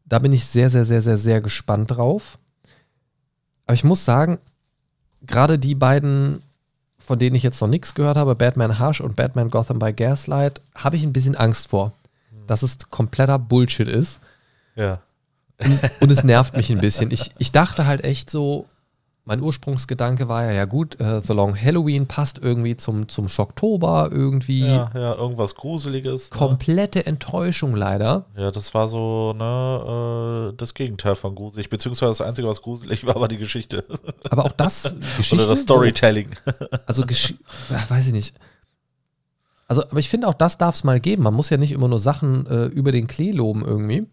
Da 0.05 0.19
bin 0.19 0.33
ich 0.33 0.45
sehr, 0.45 0.69
sehr, 0.69 0.85
sehr, 0.85 1.01
sehr, 1.01 1.17
sehr 1.17 1.41
gespannt 1.41 1.91
drauf. 1.91 2.37
Aber 3.65 3.73
ich 3.75 3.83
muss 3.83 4.03
sagen, 4.03 4.39
gerade 5.21 5.59
die 5.59 5.75
beiden, 5.75 6.41
von 6.97 7.19
denen 7.19 7.35
ich 7.35 7.43
jetzt 7.43 7.61
noch 7.61 7.67
nichts 7.67 7.93
gehört 7.93 8.17
habe, 8.17 8.35
Batman 8.35 8.79
Hush 8.79 9.01
und 9.01 9.15
Batman 9.15 9.49
Gotham 9.49 9.79
by 9.79 9.93
Gaslight, 9.93 10.61
habe 10.75 10.95
ich 10.95 11.03
ein 11.03 11.13
bisschen 11.13 11.35
Angst 11.35 11.69
vor, 11.69 11.93
dass 12.47 12.63
es 12.63 12.77
kompletter 12.89 13.39
Bullshit 13.39 13.87
ist. 13.87 14.19
Ja. 14.75 15.01
Und 15.59 15.71
es, 15.71 15.81
und 15.99 16.11
es 16.11 16.23
nervt 16.23 16.55
mich 16.55 16.69
ein 16.69 16.79
bisschen. 16.79 17.11
Ich, 17.11 17.31
ich 17.37 17.51
dachte 17.51 17.85
halt 17.85 18.03
echt 18.03 18.29
so, 18.29 18.65
mein 19.29 19.43
Ursprungsgedanke 19.43 20.27
war 20.27 20.43
ja, 20.43 20.51
ja 20.53 20.65
gut, 20.65 20.99
äh, 20.99 21.21
The 21.23 21.33
Long 21.33 21.55
Halloween 21.55 22.07
passt 22.07 22.39
irgendwie 22.39 22.75
zum, 22.75 23.07
zum 23.09 23.29
Schocktober 23.29 24.09
irgendwie. 24.11 24.65
Ja, 24.65 24.89
ja, 24.95 25.13
irgendwas 25.13 25.53
Gruseliges. 25.53 26.31
Ne? 26.31 26.37
Komplette 26.37 27.05
Enttäuschung 27.05 27.75
leider. 27.75 28.25
Ja, 28.35 28.49
das 28.49 28.73
war 28.73 28.89
so, 28.89 29.33
ne, 29.33 30.49
äh, 30.51 30.57
das 30.57 30.73
Gegenteil 30.73 31.15
von 31.15 31.35
gruselig. 31.35 31.69
Beziehungsweise 31.69 32.09
das 32.09 32.21
Einzige, 32.21 32.47
was 32.47 32.63
gruselig 32.63 33.05
war, 33.05 33.21
war 33.21 33.27
die 33.27 33.37
Geschichte. 33.37 33.85
Aber 34.31 34.45
auch 34.45 34.51
das, 34.51 34.95
Geschichte. 35.17 35.35
Oder 35.43 35.47
das 35.47 35.61
Storytelling. 35.61 36.29
Also, 36.87 37.05
Gesch 37.05 37.35
ja, 37.69 37.87
weiß 37.87 38.07
ich 38.07 38.13
nicht. 38.13 38.35
Also, 39.67 39.83
aber 39.83 39.99
ich 39.99 40.09
finde, 40.09 40.27
auch 40.27 40.33
das 40.33 40.57
darf 40.57 40.73
es 40.73 40.83
mal 40.83 40.99
geben. 40.99 41.21
Man 41.21 41.35
muss 41.35 41.51
ja 41.51 41.57
nicht 41.57 41.71
immer 41.71 41.87
nur 41.87 41.99
Sachen 41.99 42.47
äh, 42.47 42.65
über 42.65 42.91
den 42.91 43.05
Klee 43.05 43.31
loben 43.31 43.63
irgendwie. 43.63 44.07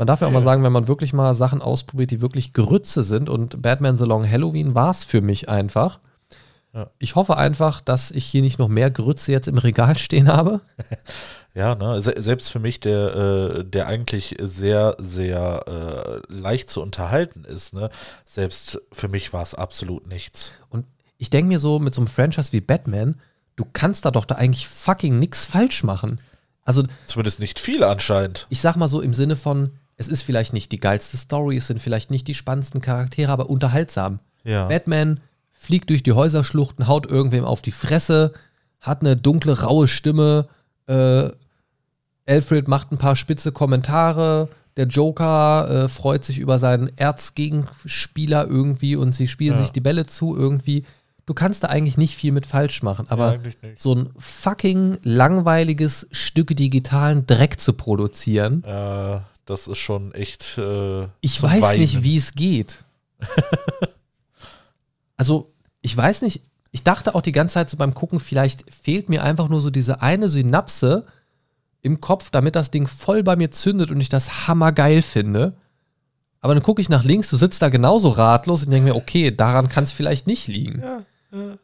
Man 0.00 0.06
darf 0.06 0.22
ja 0.22 0.28
auch 0.28 0.32
mal 0.32 0.40
sagen, 0.40 0.62
wenn 0.62 0.72
man 0.72 0.88
wirklich 0.88 1.12
mal 1.12 1.34
Sachen 1.34 1.60
ausprobiert, 1.60 2.10
die 2.10 2.22
wirklich 2.22 2.54
Grütze 2.54 3.04
sind 3.04 3.28
und 3.28 3.60
Batman 3.60 3.98
The 3.98 4.06
Long 4.06 4.26
Halloween 4.26 4.74
war 4.74 4.92
es 4.92 5.04
für 5.04 5.20
mich 5.20 5.50
einfach. 5.50 6.00
Ja. 6.72 6.88
Ich 6.98 7.16
hoffe 7.16 7.36
einfach, 7.36 7.82
dass 7.82 8.10
ich 8.10 8.24
hier 8.24 8.40
nicht 8.40 8.58
noch 8.58 8.68
mehr 8.68 8.90
Grütze 8.90 9.30
jetzt 9.30 9.46
im 9.46 9.58
Regal 9.58 9.98
stehen 9.98 10.28
habe. 10.28 10.62
Ja, 11.52 11.74
ne, 11.74 12.00
se 12.00 12.14
selbst 12.16 12.52
für 12.52 12.60
mich, 12.60 12.78
der, 12.78 13.14
äh, 13.16 13.64
der 13.64 13.88
eigentlich 13.88 14.36
sehr, 14.38 14.96
sehr 15.00 15.64
äh, 15.66 16.32
leicht 16.32 16.70
zu 16.70 16.80
unterhalten 16.80 17.44
ist, 17.44 17.74
ne, 17.74 17.90
selbst 18.24 18.80
für 18.92 19.08
mich 19.08 19.32
war 19.32 19.42
es 19.42 19.56
absolut 19.56 20.06
nichts. 20.06 20.52
Und 20.68 20.86
ich 21.18 21.28
denke 21.28 21.48
mir 21.48 21.58
so, 21.58 21.80
mit 21.80 21.92
so 21.92 22.02
einem 22.02 22.06
Franchise 22.06 22.52
wie 22.52 22.60
Batman, 22.60 23.20
du 23.56 23.66
kannst 23.70 24.04
da 24.04 24.12
doch 24.12 24.26
da 24.26 24.36
eigentlich 24.36 24.68
fucking 24.68 25.18
nichts 25.18 25.44
falsch 25.44 25.82
machen. 25.82 26.20
Also, 26.64 26.84
Zumindest 27.04 27.40
nicht 27.40 27.58
viel 27.58 27.82
anscheinend. 27.82 28.46
ich 28.48 28.60
sag 28.60 28.76
mal 28.76 28.86
so 28.86 29.00
im 29.00 29.12
Sinne 29.12 29.34
von, 29.34 29.72
es 30.00 30.08
ist 30.08 30.22
vielleicht 30.22 30.54
nicht 30.54 30.72
die 30.72 30.80
geilste 30.80 31.18
Story, 31.18 31.58
es 31.58 31.66
sind 31.66 31.78
vielleicht 31.80 32.10
nicht 32.10 32.26
die 32.26 32.34
spannendsten 32.34 32.80
Charaktere, 32.80 33.30
aber 33.30 33.50
unterhaltsam. 33.50 34.18
Ja. 34.44 34.66
Batman 34.66 35.20
fliegt 35.50 35.90
durch 35.90 36.02
die 36.02 36.12
Häuserschluchten, 36.12 36.88
haut 36.88 37.06
irgendwem 37.06 37.44
auf 37.44 37.60
die 37.60 37.70
Fresse, 37.70 38.32
hat 38.80 39.02
eine 39.02 39.14
dunkle, 39.16 39.60
raue 39.60 39.88
Stimme. 39.88 40.48
Äh, 40.86 41.28
Alfred 42.26 42.66
macht 42.66 42.92
ein 42.92 42.98
paar 42.98 43.14
spitze 43.14 43.52
Kommentare. 43.52 44.48
Der 44.78 44.86
Joker 44.86 45.84
äh, 45.84 45.88
freut 45.88 46.24
sich 46.24 46.38
über 46.38 46.58
seinen 46.58 46.90
Erzgegenspieler 46.96 48.46
irgendwie 48.48 48.96
und 48.96 49.14
sie 49.14 49.26
spielen 49.26 49.56
Ja. 49.56 49.58
sich 49.58 49.72
die 49.72 49.80
Bälle 49.80 50.06
zu 50.06 50.34
irgendwie. 50.34 50.84
Du 51.26 51.34
kannst 51.34 51.62
da 51.62 51.68
eigentlich 51.68 51.98
nicht 51.98 52.16
viel 52.16 52.32
mit 52.32 52.46
falsch 52.46 52.82
machen, 52.82 53.06
aber 53.10 53.34
Ja, 53.34 53.40
so 53.76 53.94
ein 53.94 54.08
fucking 54.16 54.96
langweiliges 55.02 56.08
Stück 56.10 56.56
digitalen 56.56 57.26
Dreck 57.26 57.60
zu 57.60 57.74
produzieren, 57.74 58.64
Äh, 58.64 59.20
das 59.50 59.66
ist 59.66 59.78
schon 59.78 60.14
echt. 60.14 60.56
Äh, 60.58 61.08
ich 61.20 61.42
weiß 61.42 61.62
Weinen. 61.62 61.80
nicht, 61.80 62.02
wie 62.02 62.16
es 62.16 62.34
geht. 62.34 62.78
also, 65.16 65.52
ich 65.82 65.96
weiß 65.96 66.22
nicht, 66.22 66.42
ich 66.70 66.84
dachte 66.84 67.14
auch 67.14 67.22
die 67.22 67.32
ganze 67.32 67.54
Zeit 67.54 67.68
so 67.68 67.76
beim 67.76 67.94
Gucken, 67.94 68.20
vielleicht 68.20 68.72
fehlt 68.72 69.08
mir 69.08 69.24
einfach 69.24 69.48
nur 69.48 69.60
so 69.60 69.70
diese 69.70 70.02
eine 70.02 70.28
Synapse 70.28 71.06
im 71.82 72.00
Kopf, 72.00 72.30
damit 72.30 72.54
das 72.54 72.70
Ding 72.70 72.86
voll 72.86 73.22
bei 73.22 73.36
mir 73.36 73.50
zündet 73.50 73.90
und 73.90 74.00
ich 74.00 74.08
das 74.08 74.46
hammergeil 74.46 75.02
finde. 75.02 75.56
Aber 76.40 76.54
dann 76.54 76.62
gucke 76.62 76.80
ich 76.80 76.88
nach 76.88 77.04
links, 77.04 77.28
du 77.28 77.36
sitzt 77.36 77.60
da 77.60 77.68
genauso 77.68 78.08
ratlos 78.10 78.64
und 78.64 78.70
denke 78.70 78.90
mir, 78.90 78.96
okay, 78.96 79.34
daran 79.34 79.68
kann 79.68 79.84
es 79.84 79.92
vielleicht 79.92 80.26
nicht 80.26 80.46
liegen. 80.46 80.80
Ja, 80.80 81.04
ja. 81.32 81.58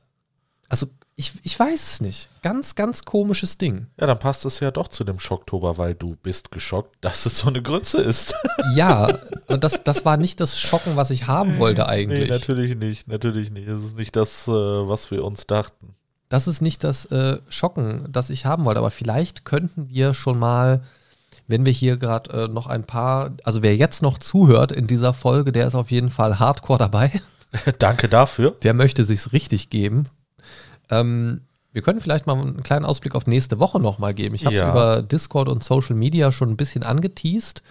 Also, 0.68 0.88
ich, 1.18 1.32
ich 1.42 1.58
weiß 1.58 1.92
es 1.92 2.00
nicht. 2.02 2.28
Ganz, 2.42 2.74
ganz 2.74 3.06
komisches 3.06 3.56
Ding. 3.56 3.86
Ja, 3.98 4.06
dann 4.06 4.18
passt 4.18 4.44
es 4.44 4.60
ja 4.60 4.70
doch 4.70 4.88
zu 4.88 5.02
dem 5.02 5.18
Schocktober, 5.18 5.78
weil 5.78 5.94
du 5.94 6.14
bist 6.22 6.50
geschockt, 6.50 6.94
dass 7.00 7.24
es 7.24 7.38
so 7.38 7.48
eine 7.48 7.62
Grütze 7.62 8.02
ist. 8.02 8.34
Ja, 8.74 9.18
und 9.46 9.64
das, 9.64 9.82
das 9.82 10.04
war 10.04 10.18
nicht 10.18 10.40
das 10.40 10.60
Schocken, 10.60 10.96
was 10.96 11.10
ich 11.10 11.26
haben 11.26 11.56
wollte 11.56 11.82
nee, 11.82 11.88
eigentlich. 11.88 12.28
natürlich 12.28 12.76
nicht. 12.76 13.08
Natürlich 13.08 13.50
nicht. 13.50 13.66
Es 13.66 13.82
ist 13.82 13.96
nicht 13.96 14.14
das, 14.14 14.46
äh, 14.46 14.50
was 14.50 15.10
wir 15.10 15.24
uns 15.24 15.46
dachten. 15.46 15.94
das 16.28 16.46
ist 16.48 16.60
nicht 16.60 16.84
das 16.84 17.06
äh, 17.06 17.38
Schocken, 17.48 18.08
das 18.10 18.28
ich 18.28 18.44
haben 18.44 18.66
wollte, 18.66 18.80
aber 18.80 18.90
vielleicht 18.90 19.44
könnten 19.46 19.88
wir 19.88 20.12
schon 20.12 20.38
mal, 20.38 20.82
wenn 21.46 21.64
wir 21.64 21.72
hier 21.72 21.96
gerade 21.96 22.44
äh, 22.44 22.48
noch 22.48 22.66
ein 22.66 22.84
paar, 22.84 23.32
also 23.44 23.62
wer 23.62 23.74
jetzt 23.74 24.02
noch 24.02 24.18
zuhört 24.18 24.70
in 24.70 24.86
dieser 24.86 25.14
Folge, 25.14 25.50
der 25.52 25.66
ist 25.66 25.76
auf 25.76 25.90
jeden 25.90 26.10
Fall 26.10 26.38
hardcore 26.38 26.78
dabei. 26.78 27.10
Danke 27.78 28.08
dafür. 28.08 28.50
Der 28.62 28.74
möchte 28.74 29.04
sich's 29.04 29.32
richtig 29.32 29.70
geben. 29.70 30.08
Ähm, 30.90 31.42
wir 31.72 31.82
können 31.82 32.00
vielleicht 32.00 32.26
mal 32.26 32.36
einen 32.38 32.62
kleinen 32.62 32.84
Ausblick 32.84 33.14
auf 33.14 33.26
nächste 33.26 33.58
Woche 33.58 33.78
nochmal 33.80 34.14
geben. 34.14 34.34
Ich 34.34 34.46
habe 34.46 34.54
es 34.54 34.62
Ja. 34.62 34.70
über 34.70 35.02
Discord 35.02 35.48
und 35.48 35.62
Social 35.62 35.94
Media 35.96 36.32
schon 36.32 36.50
ein 36.50 36.56
bisschen 36.56 36.82
angeteased. 36.84 37.62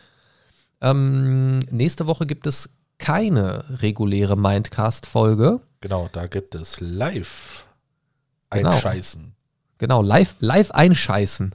Ähm, 0.82 1.60
nächste 1.72 2.08
Woche 2.08 2.26
gibt 2.26 2.48
es 2.48 2.70
keine 2.98 3.66
reguläre 3.82 4.36
Mindcast-Folge. 4.38 5.60
Genau, 5.82 6.10
da 6.12 6.28
gibt 6.28 6.56
es 6.56 6.80
live 6.80 7.66
Genau. 8.52 8.70
einscheißen. 8.72 9.34
Genau, 9.78 10.02
live, 10.02 10.36
live 10.40 10.72
einscheißen. 10.72 11.54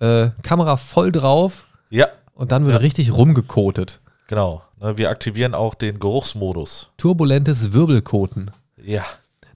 Äh, 0.00 0.28
Kamera 0.42 0.76
voll 0.76 1.10
drauf 1.10 1.66
Ja, 1.90 2.08
und 2.34 2.52
dann 2.52 2.64
wird 2.66 2.74
Ja. 2.74 2.80
richtig 2.80 3.12
rumgekotet. 3.12 4.00
genau. 4.28 4.62
Ne, 4.80 4.96
Wir 4.96 5.10
aktivieren 5.10 5.54
auch 5.54 5.74
den 5.74 5.98
Geruchsmodus. 5.98 6.90
Turbulentes 6.98 7.72
Wirbelkoten. 7.72 8.52
Ja. 8.76 9.04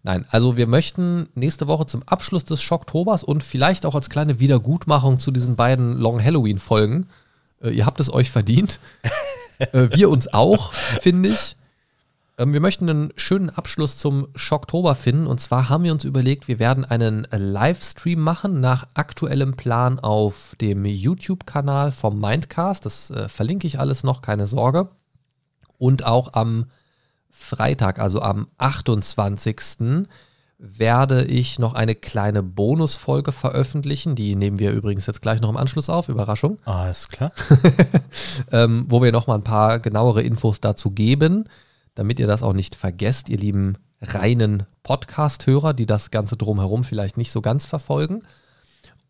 Nein, 0.05 0.27
also 0.31 0.57
wir 0.57 0.67
möchten 0.67 1.29
nächste 1.35 1.69
Woche 1.69 1.87
zum 1.87 2.03
Abschluss 2.07 2.45
des 2.45 2.61
Schocktobers 2.61 3.23
und 3.23 3.45
vielleicht 3.45 3.87
auch 3.87 3.95
als 3.95 4.11
kleine 4.11 4.41
Wiedergutmachung 4.41 5.21
zu 5.21 5.31
diesen 5.31 5.55
beiden 5.55 5.97
Long 5.97 6.23
Halloween-Folgen. 6.23 7.07
Äh, 7.63 7.71
ihr 7.71 7.87
habt 7.87 8.01
es 8.01 8.13
euch 8.13 8.31
verdient. 8.31 8.81
äh, 9.59 9.89
wir 9.93 10.11
uns 10.11 10.33
auch, 10.33 10.73
finde 10.73 11.31
ich. 11.31 11.57
Ähm, 12.37 12.53
wir 12.53 12.61
möchten 12.61 12.91
einen 12.91 13.13
schönen 13.15 13.51
Abschluss 13.51 13.97
zum 13.97 14.27
Schocktober 14.35 14.97
finden. 14.97 15.29
Und 15.29 15.41
zwar 15.41 15.69
haben 15.69 15.85
wir 15.85 15.93
uns 15.93 16.05
überlegt, 16.05 16.49
wir 16.49 16.59
werden 16.59 16.85
einen 16.85 17.27
Livestream 17.31 18.21
machen 18.21 18.61
nach 18.61 18.89
aktuellem 18.95 19.55
Plan 19.55 20.01
auf 20.01 20.57
dem 20.61 20.85
YouTube-Kanal 20.85 21.93
vom 21.93 22.19
Mindcast. 22.19 22.87
Das 22.87 23.11
äh, 23.11 23.29
verlinke 23.29 23.69
ich 23.69 23.79
alles 23.79 24.03
noch, 24.03 24.21
keine 24.21 24.49
Sorge. 24.49 24.89
Und 25.79 26.05
auch 26.05 26.33
am 26.33 26.67
Freitag, 27.33 27.99
also 27.99 28.21
am 28.21 28.47
28. 28.59 30.07
werde 30.59 31.25
ich 31.25 31.59
noch 31.59 31.75
eine 31.75 31.97
kleine 31.97 32.43
Bonusfolge 32.43 33.33
veröffentlichen. 33.33 34.15
Die 34.15 34.37
nehmen 34.37 34.61
wir 34.61 34.71
übrigens 34.71 35.07
jetzt 35.07 35.23
gleich 35.23 35.41
noch 35.41 35.49
im 35.49 35.57
Anschluss 35.57 35.89
auf. 35.89 36.09
Überraschung. 36.09 36.59
Alles 36.65 37.09
klar. 37.09 37.33
Ähm, 38.53 38.85
wo 38.89 39.03
wir 39.03 39.13
noch 39.13 39.27
mal 39.27 39.37
ein 39.37 39.45
paar 39.45 39.81
genauere 39.81 40.23
Infos 40.23 40.61
dazu 40.61 40.91
geben, 40.91 41.49
damit 41.95 42.21
ihr 42.21 42.27
das 42.27 42.43
auch 42.43 42.53
nicht 42.53 42.75
vergesst, 42.75 43.29
ihr 43.29 43.39
lieben 43.39 43.79
reinen 44.01 44.65
Podcast-Hörer, 44.83 45.73
die 45.73 45.87
das 45.87 46.11
Ganze 46.11 46.37
drumherum 46.37 46.85
vielleicht 46.85 47.17
nicht 47.17 47.33
so 47.33 47.41
ganz 47.41 47.65
verfolgen. 47.65 48.21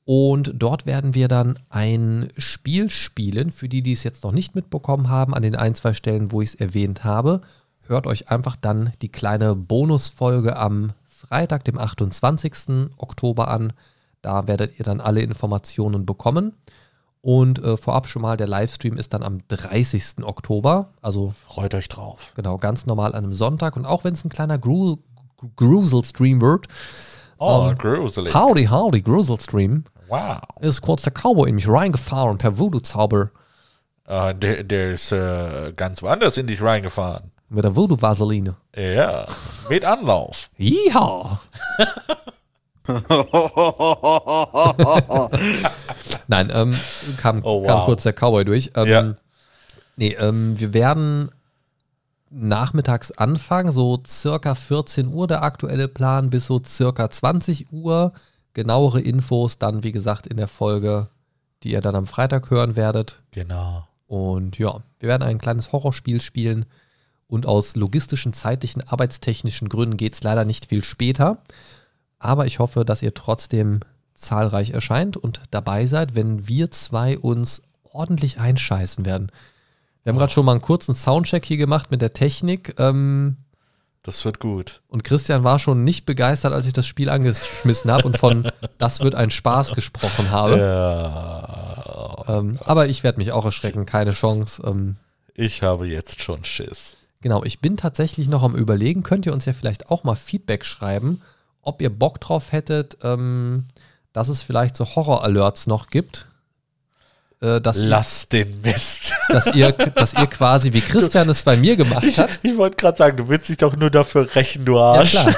Und 0.04 0.52
dort 0.54 0.86
werden 0.86 1.14
wir 1.14 1.28
dann 1.28 1.58
ein 1.70 2.28
Spiel 2.36 2.88
spielen, 2.88 3.50
für 3.50 3.68
die, 3.68 3.82
die 3.82 3.92
es 3.92 4.02
jetzt 4.02 4.24
noch 4.24 4.32
nicht 4.32 4.54
mitbekommen 4.54 5.08
haben, 5.08 5.34
an 5.34 5.42
den 5.42 5.56
ein, 5.56 5.74
zwei 5.74 5.94
Stellen, 5.94 6.32
wo 6.32 6.40
ich 6.40 6.50
es 6.50 6.54
erwähnt 6.56 7.04
habe. 7.04 7.42
Hört 7.92 8.06
euch 8.06 8.30
einfach 8.30 8.56
dann 8.56 8.90
die 9.02 9.10
kleine 9.10 9.54
Bonusfolge 9.54 10.56
am 10.56 10.92
Freitag, 11.04 11.62
dem 11.64 11.76
28. 11.78 12.88
Oktober 12.96 13.48
an. 13.48 13.74
Da 14.22 14.46
werdet 14.46 14.78
ihr 14.78 14.84
dann 14.86 14.98
alle 14.98 15.20
Informationen 15.20 16.06
bekommen. 16.06 16.54
Und 17.20 17.62
äh, 17.62 17.76
vorab 17.76 18.08
schon 18.08 18.22
mal, 18.22 18.38
der 18.38 18.48
Livestream 18.48 18.96
ist 18.96 19.12
dann 19.12 19.22
am 19.22 19.46
30. 19.48 20.24
Oktober, 20.24 20.88
also 21.02 21.34
Freut 21.46 21.74
euch 21.74 21.88
drauf. 21.88 22.32
genau 22.34 22.56
ganz 22.56 22.86
normal 22.86 23.12
an 23.14 23.24
einem 23.24 23.32
Sonntag. 23.34 23.76
Und 23.76 23.84
auch 23.84 24.04
wenn 24.04 24.14
es 24.14 24.24
ein 24.24 24.30
kleiner 24.30 24.56
Gru 24.58 24.96
Grusel-Stream 25.56 26.40
wird, 26.40 26.66
Oh, 27.38 27.68
Ähm, 27.70 27.76
gruselig. 27.76 28.32
howdy, 28.34 28.66
howdy, 28.66 29.02
Grusel-Stream, 29.02 29.84
Wow. 30.08 30.38
ist 30.60 30.80
kurz 30.80 31.02
der 31.02 31.12
Cowboy 31.12 31.48
in 31.50 31.56
mich 31.56 31.68
reingefahren 31.68 32.38
per 32.38 32.58
Voodoo-Zauber 32.58 33.30
Äh, 34.06 34.34
der, 34.34 34.64
der 34.64 34.92
ist 34.94 35.12
äh, 35.12 35.72
ganz 35.76 36.00
woanders 36.02 36.36
in 36.38 36.46
dich 36.46 36.62
reingefahren. 36.62 37.30
Mit 37.52 37.64
der 37.64 37.74
Voodoo-Vaseline. 37.76 38.56
Ja, 38.76 39.26
mit 39.68 39.84
Anlauf. 39.84 40.48
Ja. 40.56 41.40
Nein, 46.28 46.50
ähm, 46.54 46.74
kam, 47.16 47.40
Oh, 47.44 47.62
kam 47.62 47.78
wow. 47.78 47.84
kurz 47.86 48.02
der 48.04 48.12
Cowboy 48.12 48.44
durch. 48.44 48.72
Ähm, 48.76 48.86
Ja. 48.88 49.14
Nee, 49.96 50.16
ähm, 50.18 50.58
wir 50.58 50.72
werden 50.72 51.30
nachmittags 52.30 53.12
anfangen, 53.12 53.72
so 53.72 54.00
circa 54.06 54.54
14 54.54 55.08
Uhr 55.08 55.26
der 55.26 55.42
aktuelle 55.42 55.86
Plan 55.86 56.30
bis 56.30 56.46
so 56.46 56.60
circa 56.64 57.10
20 57.10 57.72
Uhr. 57.72 58.12
Genauere 58.54 59.00
Infos 59.00 59.58
dann, 59.58 59.82
wie 59.82 59.92
gesagt, 59.92 60.26
in 60.26 60.36
der 60.38 60.48
Folge, 60.48 61.08
die 61.62 61.72
ihr 61.72 61.80
dann 61.82 61.94
am 61.94 62.06
Freitag 62.06 62.50
hören 62.50 62.74
werdet. 62.76 63.20
Genau. 63.32 63.86
Und 64.06 64.58
ja, 64.58 64.82
wir 64.98 65.08
werden 65.08 65.22
ein 65.22 65.38
kleines 65.38 65.72
Horrorspiel 65.72 66.20
spielen. 66.20 66.64
Und 67.32 67.46
aus 67.46 67.76
logistischen, 67.76 68.34
zeitlichen, 68.34 68.86
arbeitstechnischen 68.86 69.70
Gründen 69.70 69.96
geht 69.96 70.12
es 70.12 70.22
leider 70.22 70.44
nicht 70.44 70.66
viel 70.66 70.84
später. 70.84 71.38
Aber 72.18 72.44
ich 72.44 72.58
hoffe, 72.58 72.84
dass 72.84 73.00
ihr 73.00 73.14
trotzdem 73.14 73.80
zahlreich 74.12 74.72
erscheint 74.72 75.16
und 75.16 75.40
dabei 75.50 75.86
seid, 75.86 76.14
wenn 76.14 76.46
wir 76.46 76.70
zwei 76.70 77.18
uns 77.18 77.62
ordentlich 77.90 78.38
einscheißen 78.38 79.06
werden. 79.06 79.32
Wir 80.02 80.10
haben 80.12 80.18
gerade 80.18 80.30
schon 80.30 80.44
mal 80.44 80.52
einen 80.52 80.60
kurzen 80.60 80.94
Soundcheck 80.94 81.46
hier 81.46 81.56
gemacht 81.56 81.90
mit 81.90 82.02
der 82.02 82.12
Technik. 82.12 82.74
Ähm, 82.78 83.38
Das 84.02 84.26
wird 84.26 84.38
gut. 84.38 84.82
Und 84.88 85.02
Christian 85.02 85.42
war 85.42 85.58
schon 85.58 85.84
nicht 85.84 86.04
begeistert, 86.04 86.52
als 86.52 86.66
ich 86.66 86.74
das 86.74 86.86
Spiel 86.86 87.08
angeschmissen 87.08 87.90
habe 87.90 88.06
und 88.06 88.18
von 88.18 88.50
das 88.76 89.00
wird 89.00 89.14
ein 89.14 89.30
Spaß 89.30 89.72
gesprochen 89.72 90.30
habe. 90.30 90.58
Ja. 90.58 92.24
Ähm, 92.28 92.58
aber 92.62 92.88
ich 92.88 93.02
werde 93.04 93.16
mich 93.16 93.32
auch 93.32 93.46
erschrecken, 93.46 93.86
keine 93.86 94.12
Chance. 94.12 94.62
Ähm, 94.66 94.96
Ich 95.32 95.62
habe 95.62 95.86
jetzt 95.86 96.22
schon 96.22 96.44
Schiss. 96.44 96.96
Genau, 97.22 97.42
ich 97.44 97.60
bin 97.60 97.76
tatsächlich 97.76 98.28
noch 98.28 98.42
am 98.42 98.54
Überlegen, 98.54 99.02
könnt 99.02 99.24
ihr 99.26 99.32
uns 99.32 99.46
ja 99.46 99.52
vielleicht 99.52 99.90
auch 99.90 100.04
mal 100.04 100.14
Feedback 100.16 100.64
schreiben, 100.66 101.22
ob 101.62 101.80
ihr 101.80 101.90
Bock 101.90 102.20
drauf 102.20 102.52
hättet, 102.52 102.98
ähm, 103.02 103.64
dass 104.12 104.28
es 104.28 104.42
vielleicht 104.42 104.76
so 104.76 104.84
Horror-Alerts 104.84 105.66
noch 105.66 105.86
gibt. 105.88 106.26
Äh, 107.40 107.60
dass, 107.60 107.78
ihr, 107.80 107.86
Lass 107.86 108.28
den 108.28 108.60
Mist. 108.60 109.14
dass, 109.28 109.46
ihr, 109.52 109.72
dass 109.72 110.14
ihr 110.14 110.26
quasi, 110.28 110.72
wie 110.72 110.80
Christian 110.80 111.28
es 111.28 111.42
bei 111.42 111.56
mir 111.56 111.74
gemacht 111.74 112.04
Ich, 112.04 112.18
hat, 112.18 112.30
ich 112.44 112.56
wollte 112.56 112.76
gerade 112.76 112.96
sagen, 112.96 113.16
du 113.16 113.28
willst 113.28 113.48
dich 113.48 113.56
doch 113.56 113.74
nur 113.76 113.90
dafür 113.90 114.32
rächen, 114.36 114.64
du 114.64 114.74
Ja, 114.76 114.92
Arsch. 114.92 115.10
klar. 115.10 115.34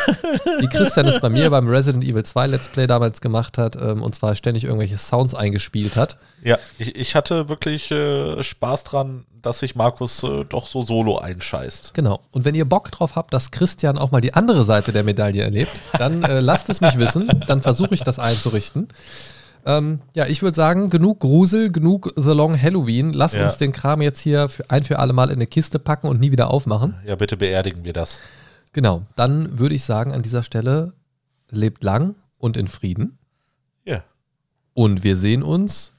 Wie 0.60 0.66
Christian 0.66 1.06
es 1.06 1.18
bei 1.18 1.30
mir 1.30 1.48
beim 1.48 1.66
Resident 1.66 2.04
Evil 2.04 2.22
2 2.22 2.46
Let's 2.48 2.68
Play 2.68 2.86
damals 2.86 3.22
gemacht 3.22 3.56
hat, 3.56 3.76
ähm, 3.76 4.02
und 4.02 4.14
zwar 4.14 4.34
ständig 4.36 4.64
irgendwelche 4.64 4.98
Sounds 4.98 5.34
eingespielt 5.34 5.96
hat. 5.96 6.18
Ja, 6.42 6.58
ich, 6.78 6.94
ich 6.94 7.14
hatte 7.14 7.48
wirklich 7.48 7.90
äh, 7.90 8.42
Spaß 8.42 8.84
dran, 8.84 9.24
dass 9.44 9.58
sich 9.60 9.74
Markus 9.76 10.22
äh, 10.22 10.44
doch 10.48 10.66
so 10.68 10.82
solo 10.82 11.18
einscheißt. 11.18 11.94
Genau. 11.94 12.20
Und 12.32 12.44
wenn 12.44 12.54
ihr 12.54 12.64
Bock 12.64 12.90
drauf 12.90 13.14
habt, 13.16 13.32
dass 13.34 13.50
Christian 13.50 13.98
auch 13.98 14.10
mal 14.10 14.20
die 14.20 14.34
andere 14.34 14.64
Seite 14.64 14.92
der 14.92 15.04
Medaille 15.04 15.42
erlebt, 15.42 15.72
dann 15.98 16.22
äh, 16.24 16.40
lasst 16.40 16.70
es 16.70 16.80
mich 16.80 16.98
wissen. 16.98 17.28
Dann 17.46 17.60
versuche 17.60 17.94
ich 17.94 18.02
das 18.02 18.18
einzurichten. 18.18 18.88
Ähm, 19.66 20.00
ja, 20.14 20.26
ich 20.26 20.42
würde 20.42 20.54
sagen, 20.56 20.90
genug 20.90 21.20
Grusel, 21.20 21.70
genug 21.70 22.12
The 22.16 22.30
Long 22.32 22.60
Halloween. 22.60 23.12
Lass 23.12 23.34
Ja. 23.34 23.44
uns 23.44 23.56
den 23.56 23.72
Kram 23.72 24.02
jetzt 24.02 24.20
hier 24.20 24.48
für 24.48 24.68
ein 24.70 24.84
für 24.84 24.98
alle 24.98 25.12
Mal 25.12 25.28
in 25.28 25.34
eine 25.34 25.46
Kiste 25.46 25.78
packen 25.78 26.08
und 26.08 26.20
nie 26.20 26.32
wieder 26.32 26.50
aufmachen. 26.50 26.96
Ja, 27.06 27.16
bitte 27.16 27.36
beerdigen 27.36 27.84
wir 27.84 27.92
das. 27.92 28.20
Genau. 28.72 29.02
Dann 29.16 29.58
würde 29.58 29.74
ich 29.74 29.84
sagen, 29.84 30.12
an 30.12 30.22
dieser 30.22 30.42
Stelle 30.42 30.92
lebt 31.50 31.84
lang 31.84 32.14
und 32.38 32.56
in 32.56 32.68
Frieden. 32.68 33.18
Ja. 33.84 34.02
Und 34.74 35.04
wir 35.04 35.16
sehen 35.16 35.42
uns 35.42 35.92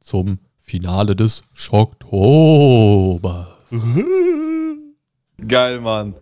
zum 0.00 0.38
Finale 0.66 1.14
des 1.14 1.42
Schocktober. 1.52 3.58
Geil, 5.46 5.78
Mann. 5.82 6.14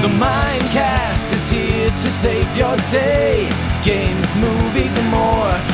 The 0.00 0.08
Mindcast 0.08 1.34
is 1.34 1.50
here 1.50 1.90
to 1.90 1.94
save 1.94 2.56
your 2.56 2.74
day. 2.90 3.46
Games, 3.84 4.34
movies, 4.36 4.96
and 4.96 5.10
more 5.10 5.73